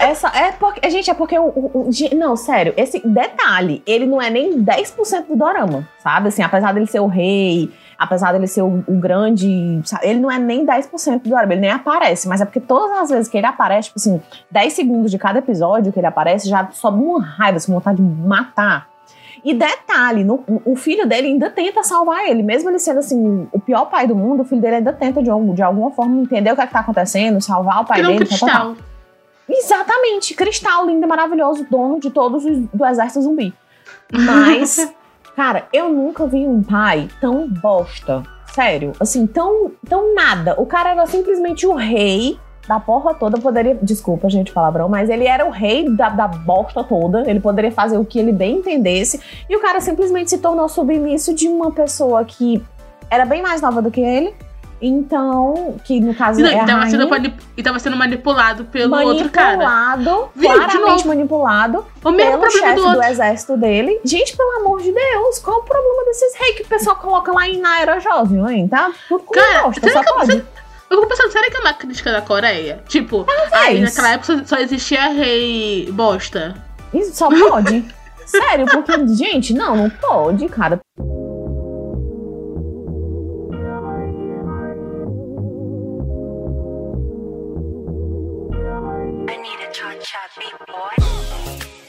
Essa 0.00 0.28
é 0.34 0.52
porque, 0.52 0.90
gente, 0.90 1.08
é 1.10 1.14
porque 1.14 1.38
o, 1.38 1.44
o- 1.44 1.88
o- 1.88 2.16
não, 2.16 2.36
sério, 2.36 2.74
esse 2.76 3.00
detalhe, 3.06 3.82
ele 3.86 4.04
não 4.06 4.20
é 4.20 4.28
nem 4.28 4.62
10% 4.62 5.26
do 5.28 5.36
dorama, 5.36 5.88
sabe? 6.02 6.28
Assim, 6.28 6.42
apesar 6.42 6.74
dele 6.74 6.86
ser 6.86 7.00
o 7.00 7.06
rei, 7.06 7.70
apesar 7.98 8.32
dele 8.32 8.46
ser 8.48 8.62
o, 8.62 8.84
o 8.86 8.98
grande, 8.98 9.80
sabe? 9.84 10.06
ele 10.08 10.18
não 10.20 10.30
é 10.30 10.38
nem 10.38 10.66
10% 10.66 11.22
do 11.22 11.30
dorama, 11.30 11.52
ele 11.54 11.60
nem 11.62 11.70
aparece, 11.70 12.28
mas 12.28 12.40
é 12.40 12.44
porque 12.44 12.60
todas 12.60 12.98
as 12.98 13.08
vezes 13.10 13.28
que 13.28 13.38
ele 13.38 13.46
aparece, 13.46 13.88
tipo 13.88 13.98
assim, 14.00 14.20
10 14.50 14.72
segundos 14.72 15.10
de 15.10 15.16
cada 15.18 15.38
episódio 15.38 15.92
que 15.92 15.98
ele 16.00 16.06
aparece, 16.06 16.48
já 16.48 16.68
sobe 16.72 17.02
uma 17.02 17.22
raiva, 17.24 17.56
assim, 17.56 17.72
vontade 17.72 17.96
de 17.96 18.02
matar. 18.02 18.88
E 19.44 19.54
detalhe, 19.54 20.24
no- 20.24 20.42
o 20.64 20.74
filho 20.76 21.06
dele 21.06 21.28
ainda 21.28 21.50
tenta 21.50 21.82
salvar 21.82 22.26
ele, 22.28 22.42
mesmo 22.42 22.68
ele 22.70 22.78
sendo 22.78 22.98
assim, 22.98 23.46
o 23.52 23.60
pior 23.60 23.86
pai 23.86 24.06
do 24.06 24.14
mundo, 24.16 24.42
o 24.42 24.44
filho 24.44 24.60
dele 24.60 24.76
ainda 24.76 24.92
tenta 24.92 25.22
de, 25.22 25.30
algum- 25.30 25.54
de 25.54 25.62
alguma 25.62 25.90
forma 25.90 26.20
entender 26.20 26.50
o 26.52 26.54
que, 26.56 26.60
é 26.62 26.66
que 26.66 26.72
tá 26.72 26.80
acontecendo, 26.80 27.40
salvar 27.40 27.82
o 27.82 27.84
pai 27.84 28.00
Ele 28.00 28.08
um 28.08 28.16
dele. 28.16 28.28
tal, 28.28 28.38
tal, 28.38 28.48
tal. 28.48 28.74
cristal. 28.74 28.86
Exatamente, 29.48 30.34
cristal 30.34 30.86
lindo 30.86 31.04
e 31.04 31.08
maravilhoso, 31.08 31.66
dono 31.70 32.00
de 32.00 32.10
todos 32.10 32.44
os 32.44 32.58
do 32.72 32.84
exército 32.84 33.22
zumbi. 33.22 33.54
Mas, 34.12 34.92
cara, 35.36 35.66
eu 35.72 35.88
nunca 35.88 36.26
vi 36.26 36.46
um 36.46 36.62
pai 36.62 37.08
tão 37.20 37.48
bosta. 37.48 38.22
Sério, 38.52 38.92
assim, 38.98 39.26
tão, 39.26 39.70
tão 39.88 40.14
nada. 40.14 40.54
O 40.58 40.66
cara 40.66 40.90
era 40.90 41.06
simplesmente 41.06 41.66
o 41.66 41.74
rei 41.74 42.38
da 42.66 42.80
porra 42.80 43.14
toda. 43.14 43.38
Poderia. 43.38 43.78
Desculpa, 43.82 44.28
gente, 44.28 44.52
palavrão, 44.52 44.88
mas 44.88 45.08
ele 45.08 45.26
era 45.26 45.46
o 45.46 45.50
rei 45.50 45.88
da, 45.88 46.08
da 46.08 46.28
bosta 46.28 46.82
toda. 46.82 47.28
Ele 47.28 47.40
poderia 47.40 47.72
fazer 47.72 47.98
o 47.98 48.04
que 48.04 48.18
ele 48.18 48.32
bem 48.32 48.56
entendesse. 48.56 49.20
E 49.48 49.56
o 49.56 49.60
cara 49.60 49.80
simplesmente 49.80 50.30
se 50.30 50.38
tornou 50.38 50.68
submisso 50.68 51.34
de 51.34 51.48
uma 51.48 51.70
pessoa 51.70 52.24
que 52.24 52.62
era 53.10 53.24
bem 53.24 53.42
mais 53.42 53.60
nova 53.60 53.80
do 53.80 53.90
que 53.90 54.00
ele. 54.00 54.34
Então, 54.80 55.76
que 55.84 56.00
no 56.00 56.14
caso 56.14 56.38
não, 56.38 56.48
é 56.50 56.62
e, 56.62 56.66
tava 56.66 56.86
sendo 56.90 57.34
e 57.56 57.62
tava 57.62 57.78
sendo 57.78 57.96
manipulado 57.96 58.64
pelo 58.66 58.94
outro 58.94 59.30
cara. 59.30 59.56
manipulado, 59.56 60.28
claramente 60.38 61.08
manipulado 61.08 61.86
O 62.04 62.10
mesmo 62.10 62.40
pelo 62.40 62.50
chefe 62.50 62.74
do 62.74 62.92
do, 62.92 63.02
exército 63.02 63.56
dele. 63.56 63.98
Gente, 64.04 64.36
pelo 64.36 64.60
amor 64.60 64.82
de 64.82 64.92
Deus, 64.92 65.38
qual 65.38 65.60
o 65.60 65.62
problema 65.62 66.04
desses 66.04 66.34
reis 66.36 66.56
que 66.56 66.62
o 66.62 66.66
pessoal 66.66 66.96
coloca 66.96 67.32
lá 67.32 67.48
em 67.48 67.58
na 67.58 67.80
era 67.80 67.98
jovem, 68.00 68.44
hein? 68.50 68.68
Tá 68.68 68.92
tudo 69.08 69.24
com 69.24 69.34
Cara, 69.34 69.62
bosta, 69.62 69.90
só 69.90 70.04
que 70.04 70.12
pode. 70.12 70.44
Eu 70.88 70.98
fico 70.98 71.08
pensando, 71.08 71.32
será 71.32 71.50
que 71.50 71.56
é 71.56 71.60
uma 71.60 71.74
crítica 71.74 72.12
da 72.12 72.22
Coreia? 72.22 72.82
Tipo, 72.86 73.26
aí 73.52 73.80
naquela 73.80 74.12
época 74.12 74.44
só 74.46 74.56
existia 74.58 75.08
rei 75.08 75.90
bosta. 75.90 76.54
Isso 76.94 77.14
só 77.14 77.28
pode. 77.28 77.84
Sério, 78.24 78.66
porque, 78.66 78.92
gente, 79.08 79.52
não, 79.52 79.76
não 79.76 79.90
pode, 79.90 80.48
cara. 80.48 80.80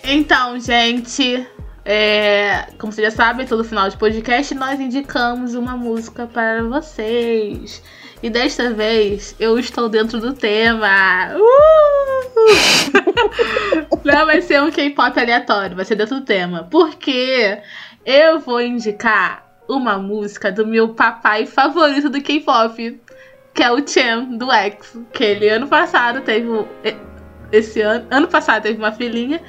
Então, 0.04 0.60
gente, 0.60 1.48
é, 1.84 2.68
como 2.78 2.92
vocês 2.92 3.12
já 3.12 3.16
sabem, 3.16 3.46
todo 3.46 3.64
final 3.64 3.90
de 3.90 3.98
podcast 3.98 4.54
nós 4.56 4.80
indicamos 4.80 5.54
uma 5.54 5.76
música 5.76 6.28
para 6.28 6.64
vocês. 6.64 7.82
E 8.22 8.30
desta 8.30 8.74
vez 8.74 9.36
eu 9.40 9.60
estou 9.60 9.88
dentro 9.88 10.20
do 10.20 10.34
tema. 10.34 11.36
Uh! 11.36 12.08
Não 14.04 14.26
vai 14.26 14.42
ser 14.42 14.62
um 14.62 14.72
K-pop 14.72 15.20
aleatório, 15.20 15.76
vai 15.76 15.86
ser 15.86 15.96
dentro 15.96 16.20
do 16.20 16.26
tema. 16.26 16.68
Porque 16.70 17.60
eu 18.06 18.40
vou 18.40 18.62
indicar 18.62 19.46
uma 19.70 19.98
música 19.98 20.52
do 20.52 20.66
meu 20.66 20.90
papai 20.90 21.46
favorito 21.46 22.10
do 22.10 22.22
K-pop, 22.22 23.02
que 23.54 23.64
é 23.64 23.72
o 23.72 23.86
Chen 23.88 24.38
do 24.38 24.52
X. 24.52 24.98
Que 25.14 25.24
ele 25.24 25.50
ano 25.50 25.68
passado 25.68 26.22
teve. 26.22 26.48
Esse 27.52 27.82
ano. 27.82 28.08
Ano 28.10 28.28
passado 28.28 28.64
teve 28.64 28.80
uma 28.80 28.92
filhinha. 28.92 29.42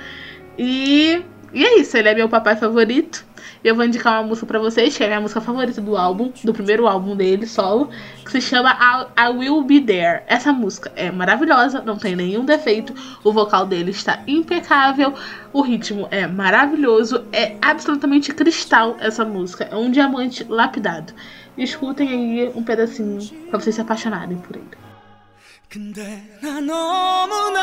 E, 0.58 1.22
e 1.54 1.64
é 1.64 1.78
isso, 1.78 1.96
ele 1.96 2.08
é 2.08 2.14
meu 2.14 2.28
papai 2.28 2.56
favorito 2.56 3.24
E 3.67 3.67
eu 3.67 3.75
vou 3.75 3.85
indicar 3.85 4.13
uma 4.13 4.27
música 4.27 4.45
pra 4.45 4.59
vocês, 4.59 4.95
que 4.95 5.03
é 5.03 5.05
a 5.05 5.09
minha 5.09 5.21
música 5.21 5.41
favorita 5.41 5.81
do 5.81 5.97
álbum, 5.97 6.31
do 6.43 6.53
primeiro 6.53 6.87
álbum 6.87 7.15
dele, 7.15 7.47
solo, 7.47 7.89
que 8.23 8.31
se 8.31 8.41
chama 8.41 8.71
I, 9.17 9.21
I 9.21 9.29
Will 9.29 9.61
Be 9.63 9.81
There. 9.81 10.23
Essa 10.27 10.51
música 10.51 10.91
é 10.95 11.11
maravilhosa, 11.11 11.81
não 11.81 11.97
tem 11.97 12.15
nenhum 12.15 12.45
defeito, 12.45 12.93
o 13.23 13.31
vocal 13.31 13.65
dele 13.65 13.91
está 13.91 14.21
impecável, 14.27 15.13
o 15.51 15.61
ritmo 15.61 16.07
é 16.11 16.27
maravilhoso, 16.27 17.25
é 17.31 17.55
absolutamente 17.61 18.33
cristal 18.33 18.97
essa 18.99 19.23
música, 19.25 19.67
é 19.71 19.75
um 19.75 19.91
diamante 19.91 20.43
lapidado. 20.43 21.13
Escutem 21.57 22.09
aí 22.09 22.51
um 22.55 22.63
pedacinho 22.63 23.19
pra 23.49 23.59
vocês 23.59 23.75
se 23.75 23.81
apaixonarem 23.81 24.37
por 24.37 24.55
ele. 24.55 24.83
근데 25.73 26.21
나 26.39 26.61
너무나 26.61 27.59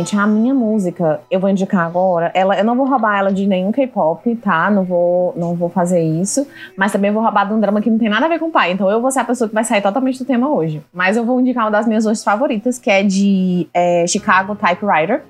Gente, 0.00 0.16
a 0.16 0.26
minha 0.26 0.54
música, 0.54 1.20
eu 1.30 1.38
vou 1.38 1.50
indicar 1.50 1.84
agora, 1.84 2.30
ela, 2.32 2.56
eu 2.56 2.64
não 2.64 2.74
vou 2.74 2.86
roubar 2.86 3.18
ela 3.18 3.30
de 3.30 3.46
nenhum 3.46 3.70
K-pop, 3.70 4.34
tá? 4.36 4.70
Não 4.70 4.82
vou, 4.82 5.34
não 5.36 5.54
vou 5.54 5.68
fazer 5.68 6.00
isso. 6.00 6.46
Mas 6.74 6.90
também 6.90 7.10
vou 7.10 7.22
roubar 7.22 7.46
de 7.46 7.52
um 7.52 7.60
drama 7.60 7.82
que 7.82 7.90
não 7.90 7.98
tem 7.98 8.08
nada 8.08 8.24
a 8.24 8.28
ver 8.30 8.38
com 8.38 8.46
o 8.46 8.50
pai. 8.50 8.72
Então 8.72 8.90
eu 8.90 8.98
vou 9.02 9.10
ser 9.10 9.20
a 9.20 9.24
pessoa 9.24 9.46
que 9.46 9.54
vai 9.54 9.62
sair 9.62 9.82
totalmente 9.82 10.18
do 10.18 10.24
tema 10.24 10.48
hoje. 10.48 10.82
Mas 10.90 11.18
eu 11.18 11.24
vou 11.26 11.38
indicar 11.38 11.64
uma 11.64 11.70
das 11.70 11.86
minhas 11.86 12.06
hoje 12.06 12.24
favoritas, 12.24 12.78
que 12.78 12.90
é 12.90 13.02
de 13.02 13.68
é, 13.74 14.06
Chicago 14.06 14.56
Typewriter. 14.56 15.22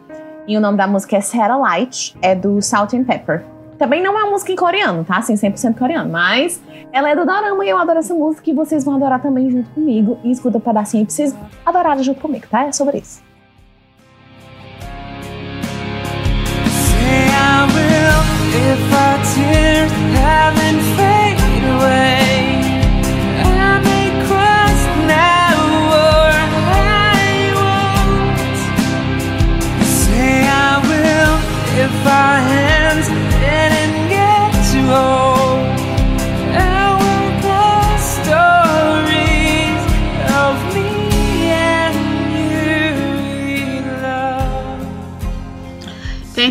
E 0.46 0.56
o 0.56 0.60
nome 0.60 0.78
da 0.78 0.86
música 0.86 1.16
é 1.16 1.20
Satellite, 1.20 2.16
é 2.22 2.36
do 2.36 2.62
Salt 2.62 2.94
and 2.94 3.02
Pepper. 3.02 3.42
Também 3.76 4.00
não 4.00 4.16
é 4.16 4.22
uma 4.22 4.30
música 4.30 4.52
em 4.52 4.56
coreano, 4.56 5.02
tá? 5.02 5.16
Assim, 5.16 5.34
100% 5.34 5.76
coreano. 5.76 6.08
Mas 6.08 6.62
ela 6.92 7.10
é 7.10 7.16
do 7.16 7.26
Dorama 7.26 7.64
e 7.64 7.70
eu 7.70 7.76
adoro 7.76 7.98
essa 7.98 8.14
música 8.14 8.48
e 8.48 8.54
vocês 8.54 8.84
vão 8.84 8.94
adorar 8.94 9.20
também 9.20 9.50
junto 9.50 9.68
comigo. 9.70 10.16
E 10.22 10.30
escuta 10.30 10.58
um 10.58 10.60
pedacinho 10.60 11.04
pra 11.04 11.12
vocês 11.12 11.34
adorarem 11.66 12.04
junto 12.04 12.20
comigo, 12.20 12.46
tá? 12.48 12.66
É 12.66 12.72
sobre 12.72 12.98
isso. 12.98 13.29
Will 17.74 18.22
if 18.68 18.82
our 19.04 19.18
tears 19.34 19.92
haven't 20.22 20.80
fade 20.96 21.64
away. 21.74 22.29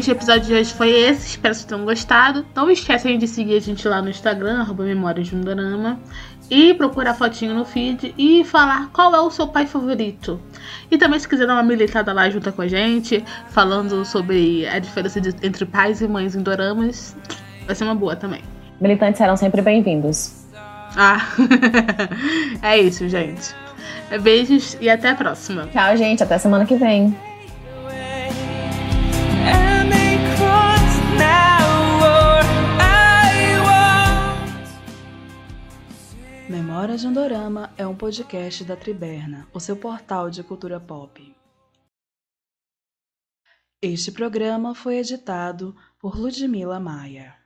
Gente, 0.10 0.18
o 0.18 0.18
episódio 0.18 0.42
de 0.48 0.54
hoje 0.56 0.74
foi 0.74 0.90
esse. 0.90 1.28
Espero 1.28 1.54
que 1.54 1.60
vocês 1.60 1.66
tenham 1.66 1.86
gostado. 1.86 2.44
Não 2.56 2.68
esquecem 2.70 3.20
de 3.20 3.28
seguir 3.28 3.58
a 3.58 3.60
gente 3.60 3.88
lá 3.88 4.02
no 4.02 4.10
Instagram, 4.10 4.62
arroba 4.62 4.84
Memórias 4.84 5.28
de 5.28 5.36
um 5.36 5.42
Dorama. 5.42 6.00
E 6.50 6.74
procurar 6.74 7.14
fotinho 7.14 7.54
no 7.54 7.64
feed 7.64 8.16
e 8.18 8.44
falar 8.44 8.90
qual 8.92 9.14
é 9.14 9.20
o 9.20 9.30
seu 9.30 9.48
pai 9.48 9.68
favorito. 9.68 10.42
E 10.90 10.98
também, 10.98 11.20
se 11.20 11.28
quiser 11.30 11.46
dar 11.46 11.54
uma 11.54 11.62
militada 11.62 12.12
lá 12.12 12.28
junto 12.28 12.52
com 12.52 12.64
a 12.64 12.68
gente, 12.68 13.24
falando 13.50 14.04
sobre 14.04 14.68
a 14.68 14.80
diferença 14.80 15.22
de- 15.22 15.36
entre 15.46 15.64
pais 15.64 16.02
e 16.02 16.08
mães 16.08 16.36
em 16.36 16.42
doramas, 16.42 17.16
vai 17.68 17.76
ser 17.76 17.84
uma 17.84 17.94
boa 17.94 18.16
também. 18.16 18.42
Militantes 18.82 19.20
serão 19.20 19.38
sempre 19.38 19.62
bem-vindos. 19.62 20.44
Ah, 20.98 21.22
é 22.64 22.80
isso, 22.80 23.08
gente. 23.08 23.54
Beijos 24.24 24.76
e 24.82 24.90
até 24.90 25.12
a 25.12 25.16
próxima. 25.16 25.68
Tchau, 25.68 25.96
gente. 25.96 26.24
Até 26.24 26.40
semana 26.40 26.66
que 26.66 26.76
vem. 26.76 27.16
Memórias 36.50 37.02
de 37.02 37.08
um 37.08 37.14
Dorama 37.14 37.72
é 37.78 37.86
um 37.86 37.96
podcast 37.96 38.64
da 38.64 38.76
Triberna, 38.76 39.48
o 39.54 39.60
seu 39.60 39.78
portal 39.78 40.32
de 40.32 40.42
cultura 40.42 40.80
pop. 40.80 41.36
Este 43.80 44.12
programa 44.12 44.74
foi 44.74 44.98
editado 44.98 45.76
por 46.00 46.18
Ludmila 46.18 46.80
Maia. 46.80 47.39